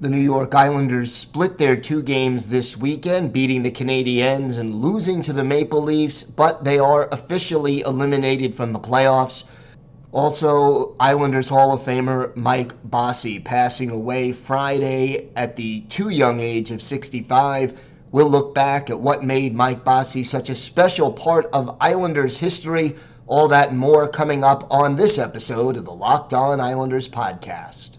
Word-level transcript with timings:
The 0.00 0.08
New 0.08 0.16
York 0.16 0.54
Islanders 0.54 1.14
split 1.14 1.58
their 1.58 1.76
two 1.76 2.00
games 2.02 2.46
this 2.46 2.74
weekend, 2.74 3.34
beating 3.34 3.62
the 3.62 3.70
Canadiens 3.70 4.58
and 4.58 4.76
losing 4.76 5.20
to 5.20 5.34
the 5.34 5.44
Maple 5.44 5.82
Leafs, 5.82 6.22
but 6.22 6.64
they 6.64 6.78
are 6.78 7.06
officially 7.12 7.80
eliminated 7.82 8.54
from 8.54 8.72
the 8.72 8.78
playoffs. 8.78 9.44
Also, 10.10 10.94
Islanders 10.98 11.50
Hall 11.50 11.74
of 11.74 11.82
Famer 11.82 12.34
Mike 12.34 12.72
Bossy 12.82 13.40
passing 13.40 13.90
away 13.90 14.32
Friday 14.32 15.28
at 15.36 15.56
the 15.56 15.82
too 15.90 16.08
young 16.08 16.40
age 16.40 16.70
of 16.70 16.80
65. 16.80 17.78
We'll 18.10 18.30
look 18.30 18.54
back 18.54 18.88
at 18.88 18.98
what 18.98 19.22
made 19.22 19.54
Mike 19.54 19.84
Bossy 19.84 20.24
such 20.24 20.48
a 20.48 20.54
special 20.54 21.12
part 21.12 21.50
of 21.52 21.76
Islanders 21.78 22.38
history. 22.38 22.96
All 23.26 23.48
that 23.48 23.68
and 23.68 23.78
more 23.78 24.08
coming 24.08 24.44
up 24.44 24.66
on 24.70 24.96
this 24.96 25.18
episode 25.18 25.76
of 25.76 25.84
the 25.84 25.92
Locked 25.92 26.32
On 26.32 26.58
Islanders 26.58 27.06
podcast. 27.06 27.98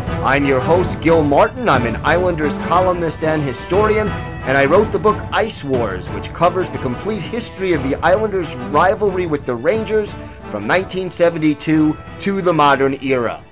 I'm 0.23 0.45
your 0.45 0.59
host, 0.59 1.01
Gil 1.01 1.23
Martin. 1.23 1.67
I'm 1.67 1.87
an 1.87 1.95
Islanders 2.05 2.59
columnist 2.59 3.23
and 3.23 3.41
historian, 3.41 4.07
and 4.07 4.55
I 4.55 4.65
wrote 4.65 4.91
the 4.91 4.99
book 4.99 5.19
Ice 5.33 5.63
Wars, 5.63 6.07
which 6.09 6.31
covers 6.31 6.69
the 6.69 6.77
complete 6.77 7.23
history 7.23 7.73
of 7.73 7.81
the 7.81 7.95
Islanders' 7.95 8.53
rivalry 8.55 9.25
with 9.25 9.47
the 9.47 9.55
Rangers 9.55 10.13
from 10.51 10.67
1972 10.67 11.97
to 12.19 12.41
the 12.43 12.53
modern 12.53 13.03
era. 13.03 13.43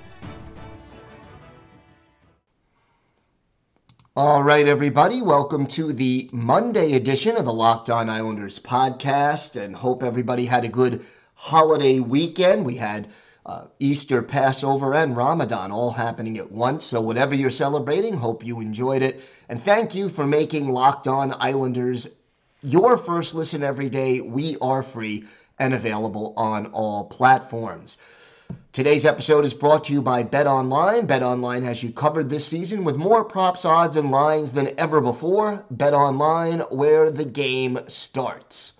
All 4.14 4.44
right, 4.44 4.68
everybody, 4.68 5.22
welcome 5.22 5.66
to 5.66 5.92
the 5.92 6.30
Monday 6.32 6.92
edition 6.92 7.36
of 7.36 7.46
the 7.46 7.52
Locked 7.52 7.90
On 7.90 8.08
Islanders 8.08 8.60
podcast, 8.60 9.60
and 9.60 9.74
hope 9.74 10.04
everybody 10.04 10.44
had 10.44 10.64
a 10.64 10.68
good 10.68 11.04
holiday 11.34 11.98
weekend. 11.98 12.64
We 12.64 12.76
had 12.76 13.08
uh, 13.46 13.64
Easter, 13.78 14.22
Passover, 14.22 14.94
and 14.94 15.16
Ramadan 15.16 15.72
all 15.72 15.90
happening 15.90 16.38
at 16.38 16.52
once. 16.52 16.84
So, 16.84 17.00
whatever 17.00 17.34
you're 17.34 17.50
celebrating, 17.50 18.14
hope 18.14 18.44
you 18.44 18.60
enjoyed 18.60 19.02
it. 19.02 19.20
And 19.48 19.62
thank 19.62 19.94
you 19.94 20.08
for 20.08 20.26
making 20.26 20.68
Locked 20.68 21.08
On 21.08 21.34
Islanders 21.38 22.08
your 22.62 22.98
first 22.98 23.34
listen 23.34 23.62
every 23.62 23.88
day. 23.88 24.20
We 24.20 24.56
are 24.60 24.82
free 24.82 25.24
and 25.58 25.72
available 25.74 26.34
on 26.36 26.66
all 26.66 27.04
platforms. 27.04 27.98
Today's 28.72 29.06
episode 29.06 29.44
is 29.44 29.54
brought 29.54 29.84
to 29.84 29.92
you 29.92 30.02
by 30.02 30.22
Bet 30.22 30.46
Online. 30.46 31.06
Bet 31.06 31.22
Online 31.22 31.62
has 31.64 31.82
you 31.82 31.90
covered 31.90 32.28
this 32.28 32.46
season 32.46 32.84
with 32.84 32.96
more 32.96 33.24
props, 33.24 33.64
odds, 33.64 33.96
and 33.96 34.10
lines 34.10 34.52
than 34.52 34.78
ever 34.78 35.00
before. 35.00 35.64
Bet 35.70 35.94
Online, 35.94 36.60
where 36.70 37.10
the 37.10 37.24
game 37.24 37.78
starts. 37.88 38.72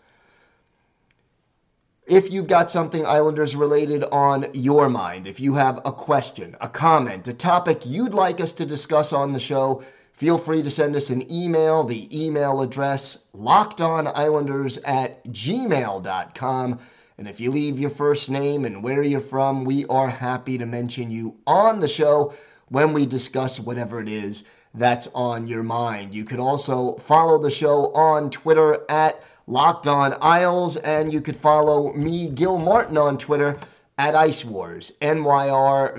If 2.10 2.32
you've 2.32 2.48
got 2.48 2.72
something 2.72 3.06
Islanders 3.06 3.54
related 3.54 4.02
on 4.02 4.46
your 4.52 4.88
mind, 4.88 5.28
if 5.28 5.38
you 5.38 5.54
have 5.54 5.78
a 5.84 5.92
question, 5.92 6.56
a 6.60 6.66
comment, 6.66 7.28
a 7.28 7.32
topic 7.32 7.82
you'd 7.86 8.14
like 8.14 8.40
us 8.40 8.50
to 8.50 8.66
discuss 8.66 9.12
on 9.12 9.32
the 9.32 9.38
show, 9.38 9.84
feel 10.12 10.36
free 10.36 10.60
to 10.64 10.72
send 10.72 10.96
us 10.96 11.10
an 11.10 11.32
email. 11.32 11.84
The 11.84 12.08
email 12.10 12.62
address 12.62 13.18
lockedonislanders 13.32 14.80
at 14.84 15.24
gmail.com. 15.26 16.80
And 17.16 17.28
if 17.28 17.38
you 17.38 17.52
leave 17.52 17.78
your 17.78 17.90
first 17.90 18.28
name 18.28 18.64
and 18.64 18.82
where 18.82 19.04
you're 19.04 19.20
from, 19.20 19.64
we 19.64 19.86
are 19.86 20.10
happy 20.10 20.58
to 20.58 20.66
mention 20.66 21.12
you 21.12 21.36
on 21.46 21.78
the 21.78 21.86
show 21.86 22.34
when 22.70 22.92
we 22.92 23.04
discuss 23.04 23.60
whatever 23.60 24.00
it 24.00 24.08
is 24.08 24.44
that's 24.74 25.08
on 25.14 25.46
your 25.46 25.62
mind. 25.62 26.14
You 26.14 26.24
could 26.24 26.40
also 26.40 26.96
follow 26.96 27.38
the 27.38 27.50
show 27.50 27.92
on 27.92 28.30
Twitter 28.30 28.84
at 28.88 29.20
Locked 29.46 29.86
On 29.88 30.16
Isles, 30.22 30.76
and 30.76 31.12
you 31.12 31.20
could 31.20 31.36
follow 31.36 31.92
me, 31.92 32.30
Gil 32.30 32.56
Martin, 32.58 32.96
on 32.96 33.18
Twitter 33.18 33.58
at 33.98 34.14
Ice 34.14 34.44
Wars, 34.44 34.92
NYRVSNYI. 35.02 35.98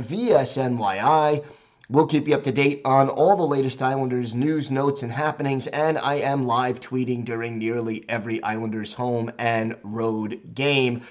We'll 1.89 2.07
keep 2.07 2.29
you 2.29 2.35
up 2.35 2.43
to 2.43 2.53
date 2.53 2.81
on 2.85 3.09
all 3.09 3.35
the 3.35 3.43
latest 3.43 3.81
Islanders 3.81 4.33
news, 4.33 4.71
notes, 4.71 5.03
and 5.03 5.11
happenings, 5.11 5.67
and 5.67 5.97
I 5.97 6.13
am 6.15 6.45
live 6.45 6.79
tweeting 6.79 7.25
during 7.25 7.57
nearly 7.57 8.05
every 8.07 8.41
Islanders 8.43 8.93
home 8.93 9.29
and 9.37 9.75
road 9.83 10.39
game. 10.53 11.01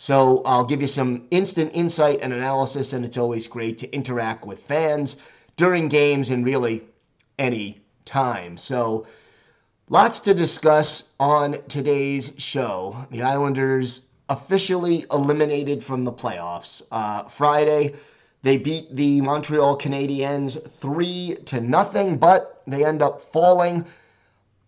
So 0.00 0.42
I'll 0.44 0.64
give 0.64 0.80
you 0.80 0.86
some 0.86 1.26
instant 1.32 1.72
insight 1.74 2.20
and 2.22 2.32
analysis, 2.32 2.92
and 2.92 3.04
it's 3.04 3.16
always 3.16 3.48
great 3.48 3.78
to 3.78 3.92
interact 3.92 4.46
with 4.46 4.60
fans 4.60 5.16
during 5.56 5.88
games 5.88 6.30
and 6.30 6.46
really 6.46 6.84
any 7.36 7.80
time. 8.04 8.56
So 8.56 9.08
lots 9.88 10.20
to 10.20 10.34
discuss 10.34 11.10
on 11.18 11.56
today's 11.66 12.32
show. 12.38 12.96
The 13.10 13.22
Islanders 13.22 14.02
officially 14.28 15.04
eliminated 15.10 15.82
from 15.82 16.04
the 16.04 16.12
playoffs. 16.12 16.80
Uh, 16.92 17.24
Friday, 17.24 17.94
they 18.42 18.56
beat 18.56 18.94
the 18.94 19.20
Montreal 19.20 19.76
Canadiens 19.76 20.64
three 20.74 21.34
to 21.46 21.60
nothing, 21.60 22.18
but 22.18 22.62
they 22.68 22.84
end 22.84 23.02
up 23.02 23.20
falling 23.20 23.84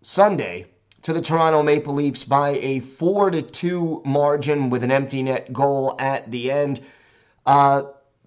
Sunday 0.03 0.67
to 1.03 1.13
the 1.13 1.21
Toronto 1.21 1.63
Maple 1.63 1.95
Leafs 1.95 2.25
by 2.25 2.51
a 2.61 2.81
four 2.81 3.31
to 3.31 3.43
two 3.43 4.03
margin 4.05 4.71
with 4.71 4.85
an 4.85 4.91
empty 4.91 5.23
net 5.23 5.53
goal 5.53 5.97
at 5.99 6.31
the 6.31 6.51
end. 6.51 6.81
Uh, 7.47 7.83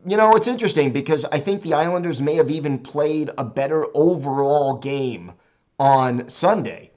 you 0.05 0.17
know, 0.17 0.35
it's 0.35 0.47
interesting 0.47 0.91
because 0.91 1.25
I 1.25 1.39
think 1.39 1.61
the 1.61 1.73
Islanders 1.73 2.21
may 2.21 2.35
have 2.35 2.49
even 2.49 2.77
played 2.77 3.29
a 3.37 3.43
better 3.43 3.85
overall 3.93 4.77
game 4.77 5.31
on 5.79 6.27
Sunday 6.27 6.91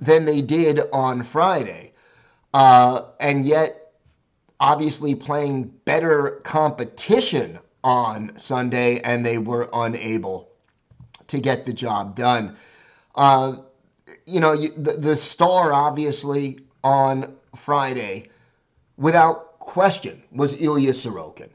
than 0.00 0.24
they 0.24 0.42
did 0.42 0.80
on 0.92 1.22
Friday. 1.22 1.92
Uh, 2.52 3.02
and 3.20 3.46
yet, 3.46 3.92
obviously, 4.60 5.14
playing 5.14 5.64
better 5.84 6.40
competition 6.44 7.58
on 7.84 8.36
Sunday, 8.36 9.00
and 9.00 9.24
they 9.24 9.38
were 9.38 9.68
unable 9.72 10.50
to 11.28 11.40
get 11.40 11.66
the 11.66 11.72
job 11.72 12.16
done. 12.16 12.56
Uh, 13.14 13.56
you 14.26 14.40
know, 14.40 14.56
the, 14.56 14.92
the 14.92 15.16
star, 15.16 15.72
obviously, 15.72 16.60
on 16.84 17.36
Friday, 17.54 18.30
without 18.96 19.58
question, 19.58 20.22
was 20.32 20.60
Ilya 20.60 20.92
Sorokin. 20.92 21.48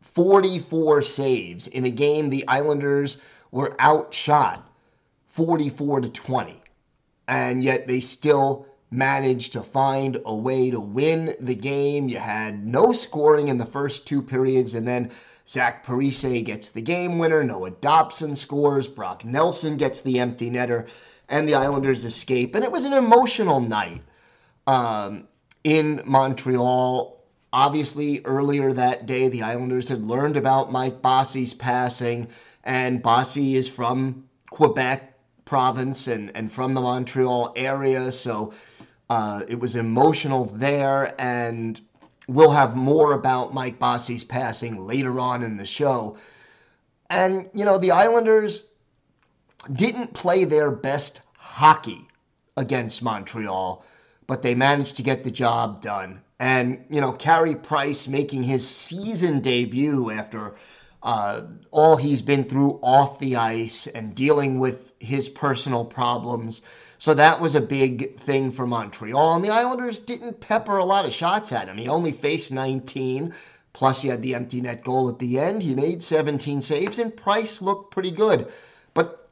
44 0.00 1.02
saves 1.02 1.68
in 1.68 1.84
a 1.84 1.90
game 1.90 2.30
the 2.30 2.46
Islanders 2.48 3.18
were 3.52 3.76
outshot 3.80 4.68
44 5.28 6.00
to 6.02 6.08
20. 6.08 6.56
And 7.28 7.62
yet 7.62 7.86
they 7.86 8.00
still 8.00 8.66
managed 8.90 9.52
to 9.52 9.62
find 9.62 10.20
a 10.24 10.34
way 10.34 10.70
to 10.70 10.80
win 10.80 11.34
the 11.40 11.54
game. 11.54 12.08
You 12.08 12.18
had 12.18 12.66
no 12.66 12.92
scoring 12.92 13.48
in 13.48 13.58
the 13.58 13.66
first 13.66 14.06
two 14.06 14.20
periods, 14.20 14.74
and 14.74 14.86
then 14.86 15.10
Zach 15.46 15.86
Parise 15.86 16.44
gets 16.44 16.70
the 16.70 16.80
game 16.80 17.18
winner. 17.18 17.44
Noah 17.44 17.70
Dobson 17.70 18.34
scores. 18.34 18.88
Brock 18.88 19.24
Nelson 19.24 19.76
gets 19.76 20.00
the 20.00 20.18
empty 20.18 20.50
netter, 20.50 20.88
and 21.30 21.48
the 21.48 21.54
Islanders 21.54 22.04
escape. 22.04 22.54
And 22.54 22.64
it 22.64 22.70
was 22.70 22.84
an 22.84 22.92
emotional 22.92 23.60
night 23.60 24.02
um, 24.66 25.26
in 25.64 26.02
Montreal 26.04 27.20
Obviously, 27.52 28.20
earlier 28.24 28.72
that 28.72 29.06
day, 29.06 29.28
the 29.28 29.42
Islanders 29.42 29.88
had 29.88 30.04
learned 30.04 30.36
about 30.36 30.70
Mike 30.70 31.02
Bossy's 31.02 31.52
passing, 31.52 32.28
and 32.62 33.02
Bossy 33.02 33.56
is 33.56 33.68
from 33.68 34.28
Quebec 34.50 35.18
province 35.44 36.06
and, 36.06 36.30
and 36.36 36.52
from 36.52 36.74
the 36.74 36.80
Montreal 36.80 37.52
area, 37.56 38.12
so 38.12 38.52
uh, 39.08 39.42
it 39.48 39.58
was 39.58 39.74
emotional 39.74 40.44
there. 40.44 41.12
And 41.20 41.80
we'll 42.28 42.52
have 42.52 42.76
more 42.76 43.14
about 43.14 43.52
Mike 43.52 43.80
Bossy's 43.80 44.22
passing 44.22 44.86
later 44.86 45.18
on 45.18 45.42
in 45.42 45.56
the 45.56 45.66
show. 45.66 46.16
And, 47.08 47.50
you 47.52 47.64
know, 47.64 47.78
the 47.78 47.90
Islanders 47.90 48.62
didn't 49.72 50.14
play 50.14 50.44
their 50.44 50.70
best 50.70 51.20
hockey 51.38 52.08
against 52.56 53.02
Montreal, 53.02 53.84
but 54.26 54.42
they 54.42 54.54
managed 54.54 54.96
to 54.96 55.02
get 55.02 55.24
the 55.24 55.30
job 55.30 55.82
done. 55.82 56.22
And, 56.38 56.84
you 56.88 57.00
know, 57.00 57.12
Carey 57.12 57.54
Price 57.54 58.08
making 58.08 58.44
his 58.44 58.66
season 58.66 59.40
debut 59.40 60.10
after 60.10 60.54
uh, 61.02 61.42
all 61.70 61.96
he's 61.96 62.22
been 62.22 62.44
through 62.44 62.78
off 62.82 63.18
the 63.18 63.36
ice 63.36 63.86
and 63.86 64.14
dealing 64.14 64.58
with 64.58 64.92
his 65.00 65.28
personal 65.28 65.84
problems. 65.84 66.62
So 66.98 67.14
that 67.14 67.40
was 67.40 67.54
a 67.54 67.60
big 67.60 68.18
thing 68.18 68.52
for 68.52 68.66
Montreal. 68.66 69.36
And 69.36 69.44
the 69.44 69.50
Islanders 69.50 70.00
didn't 70.00 70.40
pepper 70.40 70.76
a 70.76 70.84
lot 70.84 71.06
of 71.06 71.12
shots 71.12 71.52
at 71.52 71.68
him. 71.68 71.78
He 71.78 71.88
only 71.88 72.12
faced 72.12 72.52
19, 72.52 73.32
plus 73.72 74.02
he 74.02 74.08
had 74.08 74.22
the 74.22 74.34
empty 74.34 74.60
net 74.60 74.84
goal 74.84 75.08
at 75.08 75.18
the 75.18 75.38
end. 75.38 75.62
He 75.62 75.74
made 75.74 76.02
17 76.02 76.60
saves, 76.60 76.98
and 76.98 77.16
Price 77.16 77.62
looked 77.62 77.92
pretty 77.92 78.10
good. 78.10 78.50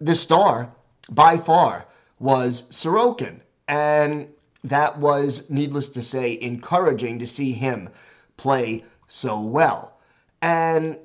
The 0.00 0.14
star, 0.14 0.72
by 1.10 1.36
far, 1.36 1.86
was 2.18 2.64
Sorokin. 2.70 3.40
And 3.68 4.28
that 4.64 4.98
was, 4.98 5.48
needless 5.50 5.88
to 5.88 6.02
say, 6.02 6.38
encouraging 6.40 7.18
to 7.18 7.26
see 7.26 7.52
him 7.52 7.90
play 8.36 8.84
so 9.08 9.40
well. 9.40 9.98
And 10.42 10.98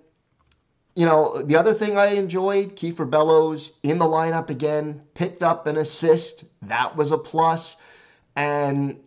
you 0.95 1.06
know, 1.06 1.42
the 1.42 1.56
other 1.56 1.74
thing 1.74 1.98
I 1.98 2.07
enjoyed, 2.07 2.75
Kiefer 2.75 3.10
Bellows 3.10 3.72
in 3.81 3.98
the 3.98 4.06
lineup 4.06 4.50
again, 4.50 5.01
picked 5.16 5.42
up 5.42 5.66
an 5.66 5.78
assist. 5.78 6.45
That 6.62 6.95
was 6.95 7.12
a 7.12 7.18
plus. 7.18 7.78
And 8.36 9.00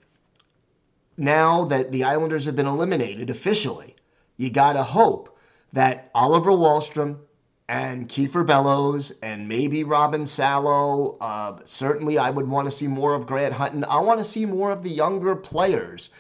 now 1.17 1.65
that 1.65 1.93
the 1.93 2.05
Islanders 2.05 2.45
have 2.45 2.57
been 2.57 2.67
eliminated 2.67 3.31
officially, 3.31 3.95
you 4.37 4.51
got 4.51 4.73
to 4.73 4.83
hope 4.83 5.39
that 5.73 6.11
Oliver 6.15 6.51
Wahlstrom 6.51 7.19
and 7.69 8.09
Kiefer 8.09 8.47
Bellows 8.47 9.13
and 9.23 9.49
maybe 9.49 9.83
Robin 9.83 10.25
Salo, 10.27 11.17
uh, 11.21 11.59
certainly 11.65 12.17
I 12.17 12.31
would 12.31 12.49
want 12.49 12.67
to 12.67 12.71
see 12.71 12.87
more 12.87 13.15
of 13.15 13.27
Grant 13.27 13.53
Hutton. 13.53 13.85
I 13.85 13.99
want 14.01 14.19
to 14.21 14.25
see 14.25 14.47
more 14.47 14.71
of 14.71 14.83
the 14.83 14.91
younger 14.91 15.35
players 15.35 16.11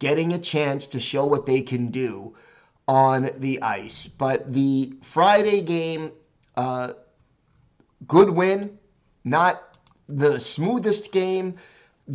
getting 0.00 0.32
a 0.32 0.38
chance 0.38 0.86
to 0.88 1.00
show 1.00 1.24
what 1.24 1.46
they 1.46 1.62
can 1.62 1.88
do 1.88 2.34
on 2.88 3.30
the 3.38 3.62
ice. 3.62 4.06
But 4.06 4.52
the 4.52 4.92
Friday 5.02 5.62
game, 5.62 6.10
uh, 6.56 6.94
good 8.06 8.30
win, 8.30 8.78
not 9.24 9.76
the 10.08 10.40
smoothest 10.40 11.12
game. 11.12 11.54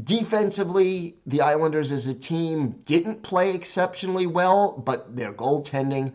Defensively, 0.03 1.15
the 1.27 1.41
Islanders 1.41 1.91
as 1.91 2.07
a 2.07 2.13
team 2.13 2.71
didn't 2.85 3.21
play 3.21 3.53
exceptionally 3.53 4.25
well, 4.25 4.71
but 4.71 5.15
their 5.15 5.31
goaltending 5.31 6.13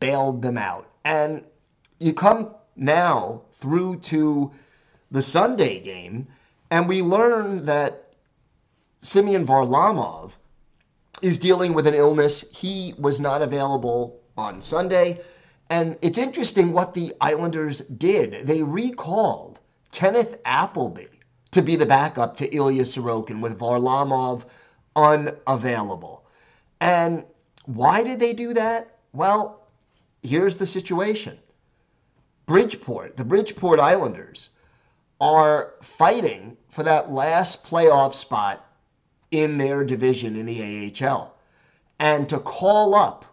bailed 0.00 0.42
them 0.42 0.58
out. 0.58 0.88
And 1.04 1.46
you 2.00 2.12
come 2.14 2.54
now 2.76 3.42
through 3.54 3.96
to 4.00 4.50
the 5.10 5.22
Sunday 5.22 5.80
game, 5.80 6.26
and 6.70 6.88
we 6.88 7.02
learn 7.02 7.64
that 7.66 8.14
Semyon 9.02 9.46
Varlamov 9.46 10.32
is 11.22 11.38
dealing 11.38 11.74
with 11.74 11.86
an 11.86 11.94
illness. 11.94 12.44
He 12.52 12.94
was 12.98 13.20
not 13.20 13.42
available 13.42 14.20
on 14.36 14.60
Sunday. 14.60 15.20
And 15.68 15.98
it's 16.02 16.18
interesting 16.18 16.72
what 16.72 16.94
the 16.94 17.12
Islanders 17.20 17.80
did. 17.80 18.46
They 18.46 18.62
recalled 18.62 19.60
Kenneth 19.92 20.38
Appleby 20.44 21.06
to 21.50 21.62
be 21.62 21.76
the 21.76 21.86
backup 21.86 22.36
to 22.36 22.54
Ilya 22.54 22.84
Sorokin 22.84 23.40
with 23.40 23.58
Varlamov 23.58 24.44
unavailable. 24.96 26.24
And 26.80 27.24
why 27.66 28.02
did 28.02 28.20
they 28.20 28.32
do 28.32 28.54
that? 28.54 28.98
Well, 29.12 29.66
here's 30.22 30.56
the 30.56 30.66
situation 30.66 31.38
Bridgeport, 32.46 33.16
the 33.16 33.24
Bridgeport 33.24 33.78
Islanders, 33.78 34.50
are 35.20 35.74
fighting 35.82 36.56
for 36.68 36.82
that 36.82 37.10
last 37.10 37.64
playoff 37.64 38.14
spot 38.14 38.66
in 39.30 39.58
their 39.58 39.84
division 39.84 40.36
in 40.36 40.46
the 40.46 40.92
AHL. 41.02 41.34
And 41.98 42.28
to 42.28 42.38
call 42.38 42.94
up 42.94 43.24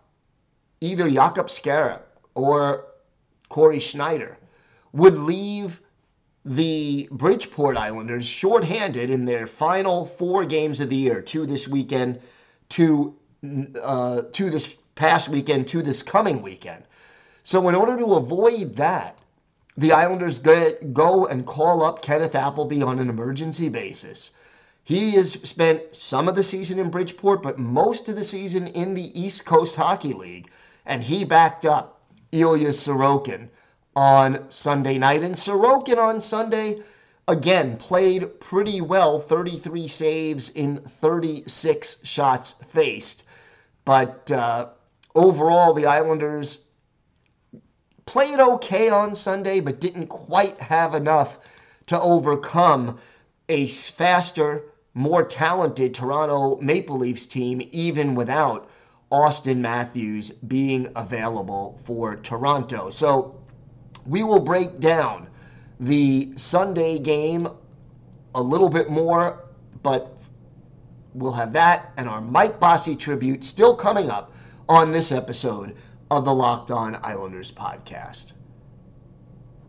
either 0.81 1.09
Jakub 1.09 1.47
Skarek 1.47 2.01
or 2.35 2.85
Cory 3.49 3.79
Schneider 3.79 4.37
would 4.91 5.15
leave 5.15 5.81
the 6.45 7.07
Bridgeport 7.11 7.77
Islanders 7.77 8.25
shorthanded 8.25 9.09
in 9.09 9.25
their 9.25 9.47
final 9.47 10.05
four 10.05 10.45
games 10.45 10.79
of 10.79 10.89
the 10.89 10.95
year, 10.95 11.21
two 11.21 11.45
this 11.45 11.67
weekend, 11.67 12.21
two, 12.69 13.15
uh, 13.81 14.21
two 14.31 14.49
this 14.49 14.73
past 14.95 15.29
weekend, 15.29 15.67
two 15.67 15.81
this 15.81 16.01
coming 16.01 16.41
weekend. 16.41 16.83
So, 17.47 17.69
in 17.69 17.75
order 17.75 17.97
to 17.97 18.15
avoid 18.15 18.75
that, 18.75 19.17
the 19.77 19.93
Islanders 19.93 20.39
go 20.39 21.27
and 21.27 21.45
call 21.45 21.83
up 21.83 22.01
Kenneth 22.01 22.35
Appleby 22.35 22.81
on 22.81 22.99
an 22.99 23.09
emergency 23.09 23.69
basis 23.69 24.31
he 24.87 25.15
has 25.15 25.33
spent 25.43 25.93
some 25.93 26.29
of 26.29 26.35
the 26.35 26.45
season 26.45 26.79
in 26.79 26.89
Bridgeport, 26.89 27.43
but 27.43 27.59
most 27.59 28.07
of 28.07 28.15
the 28.15 28.23
season 28.23 28.67
in 28.67 28.93
the 28.93 29.11
East 29.21 29.43
Coast 29.43 29.75
Hockey 29.75 30.13
League. 30.13 30.49
And 30.85 31.03
he 31.03 31.25
backed 31.25 31.65
up 31.65 31.99
Ilya 32.31 32.69
Sorokin 32.69 33.49
on 33.97 34.49
Sunday 34.49 34.97
night. 34.97 35.23
And 35.23 35.35
Sorokin 35.35 35.97
on 35.97 36.21
Sunday, 36.21 36.83
again, 37.27 37.75
played 37.75 38.39
pretty 38.39 38.79
well 38.79 39.19
33 39.19 39.89
saves 39.89 40.51
in 40.51 40.77
36 40.77 41.97
shots 42.03 42.55
faced. 42.69 43.25
But 43.83 44.31
uh, 44.31 44.69
overall, 45.15 45.73
the 45.73 45.85
Islanders 45.85 46.59
played 48.07 48.39
okay 48.39 48.89
on 48.89 49.13
Sunday, 49.13 49.59
but 49.59 49.79
didn't 49.79 50.07
quite 50.07 50.59
have 50.59 50.95
enough 50.95 51.37
to 51.87 51.99
overcome 51.99 52.97
a 53.49 53.67
faster, 53.67 54.63
more 54.93 55.23
talented 55.23 55.93
Toronto 55.93 56.59
Maple 56.59 56.97
Leafs 56.97 57.25
team, 57.25 57.61
even 57.71 58.15
without 58.15 58.69
Auston 59.11 59.57
Matthews 59.57 60.31
being 60.31 60.87
available 60.95 61.79
for 61.85 62.15
Toronto. 62.15 62.89
So 62.89 63.39
we 64.05 64.23
will 64.23 64.39
break 64.39 64.79
down 64.79 65.27
the 65.79 66.31
Sunday 66.35 66.99
game 66.99 67.47
a 68.35 68.41
little 68.41 68.69
bit 68.69 68.89
more, 68.89 69.45
but 69.83 70.17
we'll 71.13 71.31
have 71.33 71.53
that 71.53 71.91
and 71.97 72.09
our 72.09 72.21
Mike 72.21 72.59
Bossy 72.59 72.95
tribute 72.95 73.43
still 73.43 73.75
coming 73.75 74.09
up 74.09 74.33
on 74.69 74.91
this 74.91 75.11
episode 75.11 75.75
of 76.09 76.25
the 76.25 76.33
Locked 76.33 76.71
On 76.71 76.97
Islanders 77.03 77.51
podcast. 77.51 78.31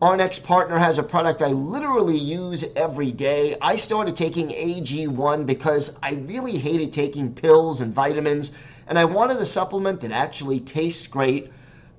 Our 0.01 0.15
next 0.15 0.43
partner 0.43 0.77
has 0.77 0.97
a 0.97 1.03
product 1.03 1.41
I 1.41 1.47
literally 1.47 2.17
use 2.17 2.63
every 2.77 3.11
day. 3.11 3.57
I 3.61 3.75
started 3.75 4.15
taking 4.15 4.49
AG1 4.49 5.45
because 5.45 5.97
I 6.01 6.13
really 6.13 6.57
hated 6.57 6.93
taking 6.93 7.33
pills 7.33 7.81
and 7.81 7.93
vitamins, 7.93 8.53
and 8.87 8.97
I 8.97 9.03
wanted 9.03 9.37
a 9.37 9.45
supplement 9.45 9.99
that 10.01 10.11
actually 10.11 10.61
tastes 10.61 11.05
great 11.05 11.51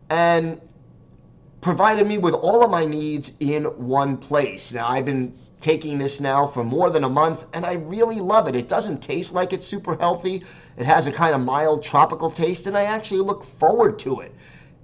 and 0.08 0.58
provided 1.60 2.06
me 2.06 2.16
with 2.16 2.32
all 2.32 2.64
of 2.64 2.70
my 2.70 2.86
needs 2.86 3.32
in 3.40 3.64
one 3.64 4.16
place. 4.16 4.72
Now, 4.72 4.88
I've 4.88 5.04
been 5.04 5.34
taking 5.60 5.98
this 5.98 6.20
now 6.20 6.46
for 6.46 6.64
more 6.64 6.90
than 6.90 7.04
a 7.04 7.08
month, 7.08 7.46
and 7.52 7.66
I 7.66 7.74
really 7.74 8.20
love 8.20 8.48
it. 8.48 8.56
It 8.56 8.68
doesn't 8.68 9.02
taste 9.02 9.34
like 9.34 9.52
it's 9.52 9.66
super 9.66 9.96
healthy, 9.96 10.44
it 10.76 10.86
has 10.86 11.06
a 11.06 11.12
kind 11.12 11.34
of 11.34 11.42
mild 11.42 11.82
tropical 11.82 12.30
taste, 12.30 12.66
and 12.66 12.76
I 12.76 12.84
actually 12.84 13.20
look 13.20 13.44
forward 13.44 13.98
to 14.00 14.20
it 14.20 14.34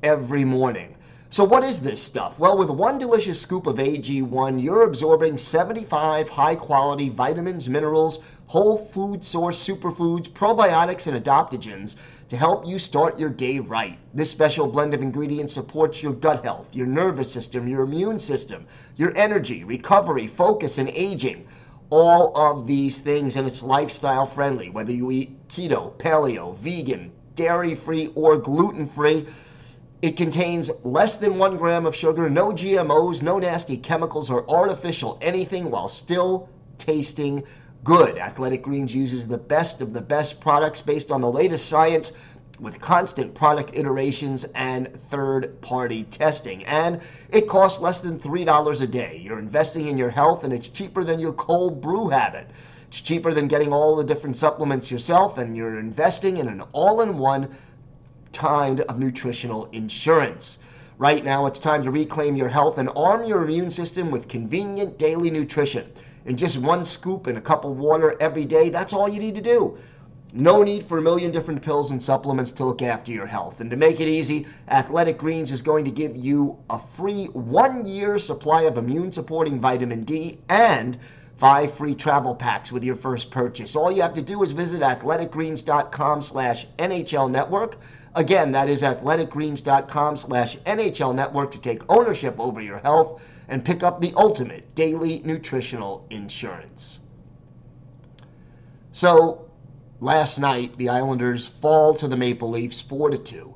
every 0.02 0.44
morning. 0.44 0.95
So, 1.28 1.42
what 1.42 1.64
is 1.64 1.80
this 1.80 2.00
stuff? 2.00 2.38
Well, 2.38 2.56
with 2.56 2.70
one 2.70 2.98
delicious 2.98 3.40
scoop 3.40 3.66
of 3.66 3.78
AG1, 3.78 4.62
you're 4.62 4.84
absorbing 4.84 5.36
75 5.36 6.28
high 6.28 6.54
quality 6.54 7.08
vitamins, 7.08 7.68
minerals, 7.68 8.20
whole 8.46 8.78
food 8.92 9.24
source 9.24 9.58
superfoods, 9.60 10.30
probiotics, 10.30 11.08
and 11.08 11.22
adaptogens 11.22 11.96
to 12.28 12.36
help 12.36 12.64
you 12.64 12.78
start 12.78 13.18
your 13.18 13.28
day 13.28 13.58
right. 13.58 13.98
This 14.14 14.30
special 14.30 14.68
blend 14.68 14.94
of 14.94 15.02
ingredients 15.02 15.52
supports 15.52 16.00
your 16.00 16.12
gut 16.12 16.44
health, 16.44 16.76
your 16.76 16.86
nervous 16.86 17.32
system, 17.32 17.66
your 17.66 17.82
immune 17.82 18.20
system, 18.20 18.64
your 18.94 19.12
energy, 19.16 19.64
recovery, 19.64 20.28
focus, 20.28 20.78
and 20.78 20.88
aging. 20.90 21.44
All 21.90 22.38
of 22.38 22.68
these 22.68 23.00
things, 23.00 23.34
and 23.34 23.48
it's 23.48 23.64
lifestyle 23.64 24.26
friendly, 24.26 24.70
whether 24.70 24.92
you 24.92 25.10
eat 25.10 25.48
keto, 25.48 25.92
paleo, 25.98 26.56
vegan, 26.58 27.10
dairy 27.34 27.74
free, 27.74 28.12
or 28.14 28.38
gluten 28.38 28.86
free. 28.86 29.26
It 30.02 30.16
contains 30.16 30.70
less 30.82 31.16
than 31.16 31.38
one 31.38 31.56
gram 31.56 31.86
of 31.86 31.96
sugar, 31.96 32.28
no 32.28 32.48
GMOs, 32.48 33.22
no 33.22 33.38
nasty 33.38 33.78
chemicals 33.78 34.30
or 34.30 34.48
artificial 34.48 35.18
anything 35.22 35.70
while 35.70 35.88
still 35.88 36.50
tasting 36.76 37.42
good. 37.82 38.18
Athletic 38.18 38.62
Greens 38.62 38.94
uses 38.94 39.26
the 39.26 39.38
best 39.38 39.80
of 39.80 39.94
the 39.94 40.02
best 40.02 40.38
products 40.38 40.82
based 40.82 41.10
on 41.10 41.22
the 41.22 41.30
latest 41.30 41.68
science 41.68 42.12
with 42.60 42.80
constant 42.80 43.34
product 43.34 43.70
iterations 43.74 44.44
and 44.54 44.92
third 45.10 45.58
party 45.62 46.04
testing. 46.04 46.64
And 46.64 47.00
it 47.30 47.48
costs 47.48 47.80
less 47.80 48.00
than 48.00 48.18
$3 48.18 48.82
a 48.82 48.86
day. 48.86 49.20
You're 49.22 49.38
investing 49.38 49.86
in 49.86 49.96
your 49.96 50.10
health 50.10 50.44
and 50.44 50.52
it's 50.52 50.68
cheaper 50.68 51.04
than 51.04 51.20
your 51.20 51.32
cold 51.32 51.80
brew 51.80 52.08
habit. 52.08 52.50
It's 52.88 53.00
cheaper 53.00 53.32
than 53.32 53.48
getting 53.48 53.72
all 53.72 53.96
the 53.96 54.04
different 54.04 54.36
supplements 54.36 54.90
yourself, 54.90 55.38
and 55.38 55.56
you're 55.56 55.80
investing 55.80 56.36
in 56.36 56.48
an 56.48 56.62
all 56.72 57.00
in 57.00 57.18
one 57.18 57.48
kind 58.36 58.82
of 58.82 58.98
nutritional 58.98 59.64
insurance. 59.72 60.58
Right 60.98 61.24
now, 61.24 61.46
it's 61.46 61.58
time 61.58 61.82
to 61.82 61.90
reclaim 61.90 62.36
your 62.36 62.48
health 62.48 62.78
and 62.78 62.90
arm 62.94 63.24
your 63.24 63.42
immune 63.42 63.70
system 63.70 64.10
with 64.10 64.28
convenient 64.28 64.98
daily 64.98 65.30
nutrition. 65.30 65.86
In 66.26 66.36
just 66.36 66.58
one 66.58 66.84
scoop 66.84 67.26
and 67.26 67.38
a 67.38 67.40
cup 67.40 67.64
of 67.64 67.78
water 67.78 68.14
every 68.20 68.44
day, 68.44 68.68
that's 68.68 68.92
all 68.92 69.08
you 69.08 69.18
need 69.18 69.34
to 69.36 69.40
do. 69.40 69.78
No 70.34 70.62
need 70.62 70.84
for 70.84 70.98
a 70.98 71.02
million 71.02 71.30
different 71.30 71.62
pills 71.62 71.92
and 71.92 72.02
supplements 72.02 72.52
to 72.52 72.64
look 72.64 72.82
after 72.82 73.10
your 73.10 73.26
health. 73.26 73.60
And 73.60 73.70
to 73.70 73.76
make 73.76 74.00
it 74.00 74.08
easy, 74.08 74.46
Athletic 74.68 75.16
Greens 75.16 75.50
is 75.50 75.62
going 75.62 75.84
to 75.86 75.90
give 75.90 76.14
you 76.14 76.58
a 76.68 76.78
free 76.78 77.26
one 77.26 77.86
year 77.86 78.18
supply 78.18 78.62
of 78.62 78.76
immune 78.76 79.12
supporting 79.12 79.60
vitamin 79.60 80.04
D 80.04 80.38
and 80.50 80.98
five 81.36 81.72
free 81.74 81.94
travel 81.94 82.34
packs 82.34 82.72
with 82.72 82.82
your 82.82 82.96
first 82.96 83.30
purchase. 83.30 83.76
All 83.76 83.92
you 83.92 84.02
have 84.02 84.14
to 84.14 84.22
do 84.22 84.42
is 84.42 84.52
visit 84.52 84.80
athleticgreens.com 84.80 86.22
slash 86.22 86.66
NHL 86.78 87.30
network. 87.30 87.76
Again, 88.14 88.52
that 88.52 88.68
is 88.68 88.82
athleticgreens.com 88.82 90.16
slash 90.16 90.56
NHL 90.58 91.14
network 91.14 91.52
to 91.52 91.58
take 91.58 91.82
ownership 91.90 92.36
over 92.38 92.60
your 92.60 92.78
health 92.78 93.22
and 93.48 93.64
pick 93.64 93.82
up 93.82 94.00
the 94.00 94.12
ultimate 94.16 94.74
daily 94.74 95.20
nutritional 95.24 96.06
insurance. 96.10 97.00
So 98.92 99.50
last 100.00 100.38
night, 100.38 100.76
the 100.78 100.88
Islanders 100.88 101.46
fall 101.46 101.94
to 101.96 102.08
the 102.08 102.16
Maple 102.16 102.50
Leafs 102.50 102.80
4 102.80 103.10
to 103.10 103.18
2. 103.18 103.54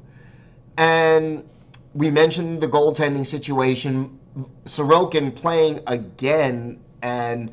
And 0.76 1.48
we 1.94 2.10
mentioned 2.10 2.60
the 2.60 2.68
goaltending 2.68 3.26
situation. 3.26 4.18
Sorokin 4.64 5.34
playing 5.34 5.80
again, 5.86 6.78
and 7.02 7.50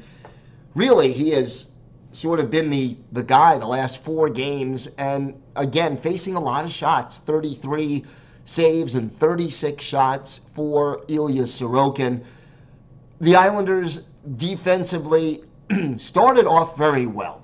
really 0.78 1.12
he 1.12 1.32
has 1.32 1.68
sort 2.12 2.40
of 2.40 2.50
been 2.52 2.70
the, 2.70 2.96
the 3.12 3.24
guy 3.24 3.58
the 3.58 3.68
last 3.68 4.04
four 4.04 4.30
games, 4.30 4.88
and 4.98 5.42
again, 5.56 5.98
facing 5.98 6.36
a 6.36 6.40
lot 6.40 6.64
of 6.64 6.72
shots 6.72 7.18
33 7.18 8.06
saves 8.46 8.96
and 8.96 9.12
36 9.18 9.84
shots 9.84 10.42
for 10.56 11.04
Ilya 11.10 11.44
Sorokin. 11.44 12.24
The 13.20 13.36
Islanders 13.36 14.04
defensively 14.38 15.44
started 15.98 16.46
off 16.46 16.78
very 16.78 17.08
well 17.08 17.44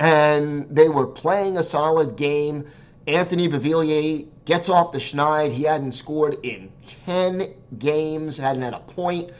and 0.00 0.66
they 0.74 0.88
were 0.88 1.06
playing 1.06 1.58
a 1.58 1.62
solid 1.62 2.16
game. 2.16 2.66
Anthony 3.06 3.48
Beauvillier 3.48 4.26
gets 4.46 4.68
off 4.68 4.92
the 4.92 4.98
schneid. 4.98 5.52
He 5.52 5.64
hadn't 5.64 5.92
scored 5.92 6.38
in 6.42 6.72
10 6.86 7.52
games, 7.78 8.36
hadn't 8.38 8.62
had 8.62 8.72
a 8.72 8.80
point, 8.80 9.30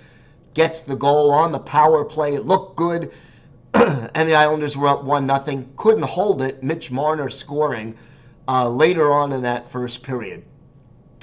gets 0.61 0.83
the 0.83 0.95
goal 0.95 1.31
on 1.31 1.53
the 1.53 1.59
power 1.59 2.05
play. 2.05 2.35
It 2.35 2.45
looked 2.45 2.77
good. 2.77 3.11
and 3.75 4.29
the 4.29 4.35
Islanders 4.35 4.77
were 4.77 4.89
up 4.89 5.05
1 5.05 5.25
nothing. 5.25 5.73
Couldn't 5.79 6.03
hold 6.03 6.43
it. 6.43 6.63
Mitch 6.63 6.91
Marner 6.91 7.31
scoring 7.31 7.97
uh, 8.47 8.69
later 8.69 9.11
on 9.11 9.33
in 9.33 9.41
that 9.41 9.71
first 9.71 10.03
period. 10.03 10.45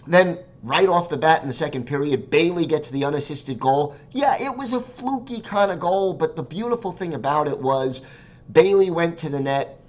Then, 0.07 0.39
right 0.63 0.89
off 0.89 1.09
the 1.09 1.17
bat 1.17 1.43
in 1.43 1.47
the 1.47 1.53
second 1.53 1.85
period, 1.85 2.31
Bailey 2.31 2.65
gets 2.65 2.89
the 2.89 3.05
unassisted 3.05 3.59
goal. 3.59 3.95
Yeah, 4.09 4.41
it 4.41 4.57
was 4.57 4.73
a 4.73 4.81
fluky 4.81 5.39
kind 5.39 5.71
of 5.71 5.79
goal, 5.79 6.15
but 6.15 6.35
the 6.35 6.41
beautiful 6.41 6.91
thing 6.91 7.13
about 7.13 7.47
it 7.47 7.59
was 7.59 8.01
Bailey 8.51 8.89
went 8.89 9.19
to 9.19 9.29
the 9.29 9.39
net, 9.39 9.79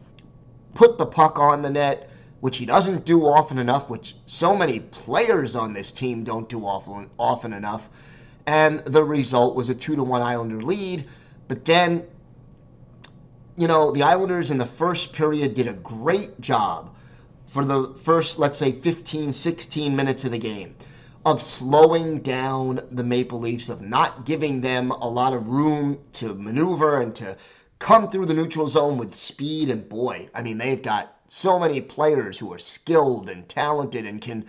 put 0.74 0.98
the 0.98 1.06
puck 1.06 1.38
on 1.38 1.62
the 1.62 1.70
net, 1.70 2.10
which 2.40 2.58
he 2.58 2.66
doesn't 2.66 3.06
do 3.06 3.22
often 3.22 3.58
enough, 3.58 3.88
which 3.88 4.14
so 4.26 4.54
many 4.54 4.80
players 4.80 5.56
on 5.56 5.72
this 5.72 5.90
team 5.90 6.22
don't 6.22 6.50
do 6.50 6.66
often, 6.66 7.08
often 7.18 7.54
enough. 7.54 7.88
And 8.48 8.78
the 8.86 9.04
result 9.04 9.54
was 9.54 9.68
a 9.68 9.74
2 9.74 9.94
to 9.96 10.02
1 10.02 10.22
Islander 10.22 10.62
lead. 10.62 11.06
But 11.48 11.66
then, 11.66 12.02
you 13.58 13.68
know, 13.68 13.90
the 13.92 14.02
Islanders 14.02 14.50
in 14.50 14.56
the 14.56 14.64
first 14.64 15.12
period 15.12 15.52
did 15.52 15.68
a 15.68 15.74
great 15.74 16.40
job 16.40 16.96
for 17.46 17.62
the 17.62 17.92
first, 17.92 18.38
let's 18.38 18.56
say, 18.56 18.72
15, 18.72 19.32
16 19.32 19.94
minutes 19.94 20.24
of 20.24 20.30
the 20.30 20.38
game 20.38 20.74
of 21.26 21.42
slowing 21.42 22.20
down 22.20 22.80
the 22.92 23.04
Maple 23.04 23.38
Leafs, 23.38 23.68
of 23.68 23.82
not 23.82 24.24
giving 24.24 24.62
them 24.62 24.92
a 24.92 25.08
lot 25.08 25.34
of 25.34 25.48
room 25.48 25.98
to 26.14 26.32
maneuver 26.32 27.02
and 27.02 27.14
to 27.16 27.36
come 27.80 28.08
through 28.08 28.24
the 28.24 28.32
neutral 28.32 28.66
zone 28.66 28.96
with 28.96 29.14
speed. 29.14 29.68
And 29.68 29.86
boy, 29.86 30.30
I 30.34 30.40
mean, 30.40 30.56
they've 30.56 30.80
got 30.80 31.18
so 31.28 31.58
many 31.58 31.82
players 31.82 32.38
who 32.38 32.50
are 32.54 32.58
skilled 32.58 33.28
and 33.28 33.46
talented 33.46 34.06
and 34.06 34.22
can 34.22 34.46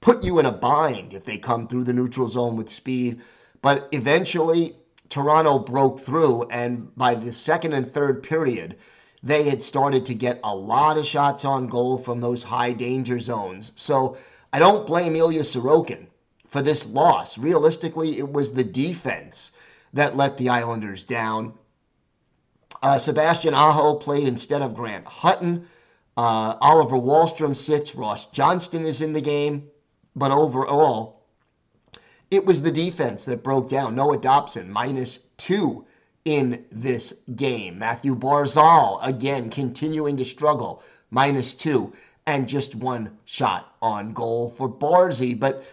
put 0.00 0.24
you 0.24 0.38
in 0.38 0.46
a 0.46 0.52
bind 0.52 1.12
if 1.12 1.24
they 1.24 1.36
come 1.36 1.68
through 1.68 1.84
the 1.84 1.92
neutral 1.92 2.28
zone 2.28 2.56
with 2.56 2.70
speed. 2.70 3.20
But 3.62 3.88
eventually, 3.92 4.76
Toronto 5.10 5.58
broke 5.58 6.00
through, 6.00 6.44
and 6.44 6.94
by 6.96 7.14
the 7.14 7.32
second 7.32 7.74
and 7.74 7.92
third 7.92 8.22
period, 8.22 8.76
they 9.22 9.42
had 9.42 9.62
started 9.62 10.06
to 10.06 10.14
get 10.14 10.40
a 10.42 10.56
lot 10.56 10.96
of 10.96 11.06
shots 11.06 11.44
on 11.44 11.66
goal 11.66 11.98
from 11.98 12.20
those 12.20 12.42
high 12.42 12.72
danger 12.72 13.18
zones. 13.18 13.72
So 13.76 14.16
I 14.52 14.58
don't 14.58 14.86
blame 14.86 15.16
Ilya 15.16 15.42
Sorokin 15.42 16.06
for 16.46 16.62
this 16.62 16.88
loss. 16.88 17.36
Realistically, 17.36 18.18
it 18.18 18.32
was 18.32 18.52
the 18.52 18.64
defense 18.64 19.52
that 19.92 20.16
let 20.16 20.38
the 20.38 20.48
Islanders 20.48 21.04
down. 21.04 21.52
Uh, 22.82 22.98
Sebastian 22.98 23.52
Aho 23.52 23.96
played 23.96 24.26
instead 24.26 24.62
of 24.62 24.74
Grant 24.74 25.06
Hutton. 25.06 25.66
Uh, 26.16 26.56
Oliver 26.60 26.96
Wahlstrom 26.96 27.54
sits. 27.54 27.94
Ross 27.94 28.26
Johnston 28.26 28.86
is 28.86 29.02
in 29.02 29.12
the 29.12 29.20
game. 29.20 29.68
But 30.16 30.32
overall, 30.32 31.22
it 32.30 32.44
was 32.44 32.62
the 32.62 32.72
defense 32.72 33.24
that 33.24 33.42
broke 33.42 33.68
down. 33.68 33.94
Noah 33.94 34.18
Dobson, 34.18 34.70
minus 34.70 35.20
two 35.36 35.84
in 36.24 36.64
this 36.70 37.12
game. 37.36 37.78
Matthew 37.78 38.14
Barzal, 38.14 38.98
again, 39.02 39.50
continuing 39.50 40.16
to 40.16 40.24
struggle, 40.24 40.82
minus 41.10 41.54
two. 41.54 41.92
And 42.26 42.48
just 42.48 42.74
one 42.74 43.18
shot 43.24 43.74
on 43.82 44.12
goal 44.12 44.50
for 44.50 44.68
Barzy. 44.68 45.38
But, 45.38 45.64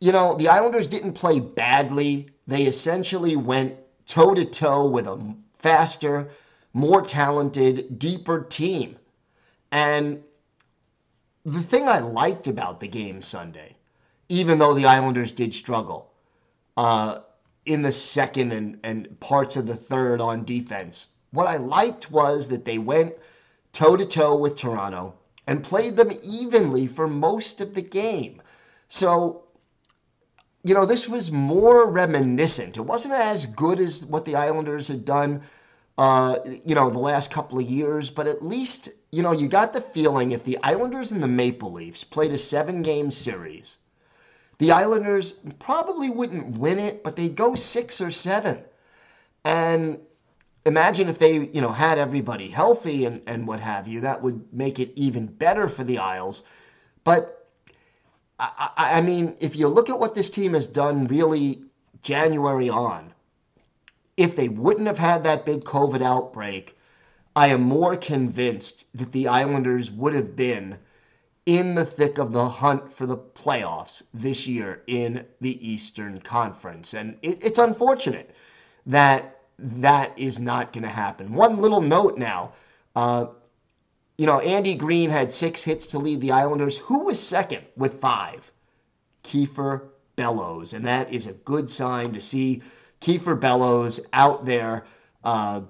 you 0.00 0.12
know, 0.12 0.34
the 0.34 0.48
Islanders 0.48 0.86
didn't 0.86 1.14
play 1.14 1.40
badly. 1.40 2.30
They 2.46 2.62
essentially 2.62 3.36
went 3.36 3.76
toe 4.06 4.34
to 4.34 4.44
toe 4.44 4.86
with 4.86 5.06
a 5.06 5.34
faster, 5.58 6.30
more 6.72 7.02
talented, 7.02 7.98
deeper 7.98 8.42
team. 8.42 8.96
And 9.72 10.22
the 11.44 11.60
thing 11.60 11.88
I 11.88 11.98
liked 11.98 12.46
about 12.46 12.80
the 12.80 12.88
game 12.88 13.20
Sunday, 13.20 13.76
even 14.28 14.58
though 14.58 14.74
the 14.74 14.86
Islanders 14.86 15.32
did 15.32 15.52
struggle 15.52 16.10
uh, 16.76 17.20
in 17.66 17.82
the 17.82 17.92
second 17.92 18.52
and, 18.52 18.78
and 18.82 19.20
parts 19.20 19.56
of 19.56 19.66
the 19.66 19.76
third 19.76 20.20
on 20.20 20.44
defense, 20.44 21.08
what 21.30 21.46
I 21.46 21.56
liked 21.56 22.10
was 22.10 22.48
that 22.48 22.64
they 22.64 22.78
went 22.78 23.14
toe 23.72 23.96
to 23.96 24.06
toe 24.06 24.36
with 24.36 24.56
Toronto 24.56 25.14
and 25.46 25.62
played 25.62 25.96
them 25.96 26.10
evenly 26.22 26.86
for 26.86 27.06
most 27.06 27.60
of 27.60 27.74
the 27.74 27.82
game. 27.82 28.40
So 28.88 29.44
you 30.64 30.72
know, 30.72 30.86
this 30.86 31.06
was 31.06 31.30
more 31.30 31.84
reminiscent. 31.86 32.78
It 32.78 32.82
wasn't 32.82 33.14
as 33.14 33.44
good 33.46 33.78
as 33.78 34.06
what 34.06 34.24
the 34.24 34.34
Islanders 34.34 34.88
had 34.88 35.04
done, 35.04 35.42
uh, 35.98 36.38
you 36.64 36.74
know, 36.74 36.88
the 36.88 36.98
last 36.98 37.30
couple 37.30 37.58
of 37.58 37.66
years, 37.66 38.08
but 38.10 38.26
at 38.26 38.42
least, 38.42 38.88
you 39.14 39.22
know, 39.22 39.32
you 39.32 39.46
got 39.46 39.72
the 39.72 39.80
feeling 39.80 40.32
if 40.32 40.42
the 40.42 40.58
Islanders 40.64 41.12
and 41.12 41.22
the 41.22 41.28
Maple 41.28 41.70
Leafs 41.70 42.02
played 42.02 42.32
a 42.32 42.38
seven 42.38 42.82
game 42.82 43.12
series, 43.12 43.78
the 44.58 44.72
Islanders 44.72 45.34
probably 45.60 46.10
wouldn't 46.10 46.58
win 46.58 46.80
it, 46.80 47.04
but 47.04 47.14
they'd 47.14 47.36
go 47.36 47.54
six 47.54 48.00
or 48.00 48.10
seven. 48.10 48.58
And 49.44 50.00
imagine 50.66 51.08
if 51.08 51.20
they, 51.20 51.46
you 51.46 51.60
know, 51.60 51.70
had 51.70 51.98
everybody 51.98 52.48
healthy 52.48 53.04
and, 53.04 53.22
and 53.28 53.46
what 53.46 53.60
have 53.60 53.86
you, 53.86 54.00
that 54.00 54.20
would 54.20 54.52
make 54.52 54.80
it 54.80 54.92
even 54.96 55.26
better 55.26 55.68
for 55.68 55.84
the 55.84 55.98
Isles. 55.98 56.42
But 57.04 57.48
I, 58.40 58.70
I 58.76 59.00
mean, 59.00 59.36
if 59.40 59.54
you 59.54 59.68
look 59.68 59.90
at 59.90 60.00
what 60.00 60.16
this 60.16 60.28
team 60.28 60.54
has 60.54 60.66
done 60.66 61.06
really 61.06 61.62
January 62.02 62.68
on, 62.68 63.12
if 64.16 64.34
they 64.34 64.48
wouldn't 64.48 64.88
have 64.88 64.98
had 64.98 65.22
that 65.22 65.46
big 65.46 65.62
COVID 65.62 66.02
outbreak, 66.02 66.76
I 67.36 67.48
am 67.48 67.62
more 67.62 67.96
convinced 67.96 68.86
that 68.96 69.12
the 69.12 69.28
Islanders 69.28 69.90
would 69.90 70.14
have 70.14 70.36
been 70.36 70.78
in 71.46 71.74
the 71.74 71.84
thick 71.84 72.18
of 72.18 72.32
the 72.32 72.48
hunt 72.48 72.92
for 72.92 73.06
the 73.06 73.16
playoffs 73.16 74.02
this 74.14 74.46
year 74.46 74.82
in 74.86 75.26
the 75.40 75.68
Eastern 75.68 76.20
Conference. 76.20 76.94
And 76.94 77.18
it, 77.22 77.44
it's 77.44 77.58
unfortunate 77.58 78.34
that 78.86 79.40
that 79.58 80.18
is 80.18 80.40
not 80.40 80.72
going 80.72 80.84
to 80.84 80.88
happen. 80.88 81.34
One 81.34 81.56
little 81.56 81.80
note 81.80 82.16
now. 82.18 82.52
Uh, 82.96 83.26
you 84.16 84.26
know, 84.26 84.38
Andy 84.38 84.76
Greene 84.76 85.10
had 85.10 85.32
six 85.32 85.62
hits 85.62 85.86
to 85.86 85.98
lead 85.98 86.20
the 86.20 86.30
Islanders. 86.30 86.78
Who 86.78 87.04
was 87.04 87.20
second 87.20 87.64
with 87.76 88.00
five? 88.00 88.50
Kiefer 89.24 89.88
Bellows. 90.16 90.72
And 90.72 90.86
that 90.86 91.12
is 91.12 91.26
a 91.26 91.32
good 91.32 91.68
sign 91.68 92.12
to 92.12 92.20
see 92.20 92.62
Kiefer 93.00 93.38
Bellows 93.38 93.98
out 94.12 94.44
there 94.44 94.86
uh, 95.24 95.62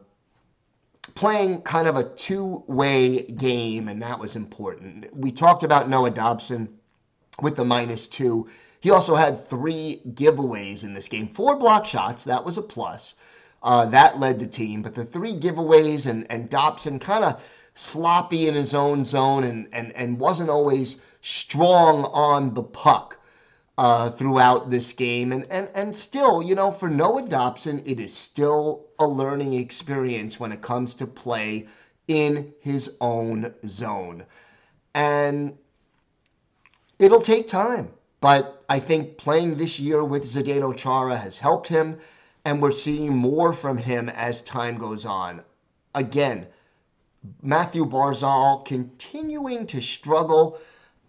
playing 1.15 1.63
kind 1.63 1.87
of 1.87 1.97
a 1.97 2.05
two 2.05 2.65
way 2.67 3.23
game, 3.23 3.89
and 3.89 4.01
that 4.03 4.19
was 4.19 4.37
important. 4.37 5.15
We 5.15 5.33
talked 5.33 5.63
about 5.63 5.89
Noah 5.89 6.11
Dobson 6.11 6.69
with 7.41 7.57
the 7.57 7.65
minus 7.65 8.09
two. 8.09 8.49
He 8.81 8.91
also 8.91 9.15
had 9.15 9.49
three 9.49 10.01
giveaways 10.11 10.85
in 10.85 10.95
this 10.95 11.09
game, 11.09 11.29
four 11.29 11.57
block 11.57 11.87
shots. 11.87 12.25
That 12.25 12.45
was 12.45 12.59
a 12.59 12.63
plus. 12.63 13.15
Uh, 13.63 13.87
that 13.87 14.21
led 14.21 14.39
the 14.39 14.47
team, 14.47 14.83
but 14.83 14.95
the 14.95 15.05
three 15.05 15.35
giveaways 15.35 16.07
and, 16.07 16.31
and 16.31 16.51
Dobson 16.51 16.99
kind 16.99 17.25
of 17.25 17.43
sloppy 17.75 18.47
in 18.47 18.55
his 18.55 18.75
own 18.75 19.05
zone 19.05 19.45
and, 19.45 19.69
and, 19.73 19.93
and 19.93 20.19
wasn't 20.19 20.51
always 20.51 20.97
strong 21.23 22.05
on 22.13 22.53
the 22.53 22.63
puck 22.63 23.19
uh, 23.76 24.11
throughout 24.11 24.71
this 24.71 24.93
game. 24.93 25.33
And, 25.33 25.47
and, 25.50 25.69
and 25.75 25.95
still, 25.95 26.43
you 26.43 26.54
know, 26.54 26.71
for 26.71 26.88
Noah 26.88 27.28
Dobson, 27.28 27.83
it 27.85 28.00
is 28.00 28.14
still 28.14 28.87
a 28.99 29.07
learning 29.07 29.54
experience 29.54 30.38
when 30.38 30.52
it 30.52 30.62
comes 30.62 30.95
to 30.95 31.07
play 31.07 31.66
in 32.09 32.52
his 32.61 32.93
own 33.00 33.52
zone. 33.66 34.25
And 34.95 35.57
it'll 36.99 37.21
take 37.21 37.47
time, 37.49 37.90
but 38.21 38.64
I 38.69 38.78
think 38.78 39.19
playing 39.19 39.57
this 39.57 39.81
year 39.81 40.04
with 40.04 40.25
Zdeno 40.25 40.76
Chara 40.76 41.16
has 41.16 41.38
helped 41.38 41.66
him, 41.66 41.99
and 42.45 42.62
we're 42.62 42.73
seeing 42.73 43.16
more 43.16 43.52
from 43.52 43.76
him 43.76 44.09
as 44.11 44.43
time 44.43 44.78
goes 44.78 45.04
on. 45.04 45.43
Again, 45.95 46.47
Matthew 47.43 47.87
Barzal 47.87 48.64
continuing 48.66 49.66
to 49.66 49.81
struggle, 49.81 50.59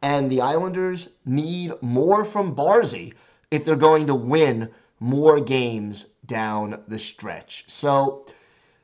and 0.06 0.32
the 0.32 0.40
Islanders 0.40 1.10
need 1.26 1.74
more 1.82 2.24
from 2.24 2.56
Barzy 2.56 3.14
if 3.50 3.66
they're 3.66 3.76
going 3.76 4.06
to 4.06 4.14
win 4.14 4.70
more 5.00 5.40
games 5.40 6.06
down 6.28 6.84
the 6.88 7.00
stretch. 7.00 7.66
So, 7.66 8.28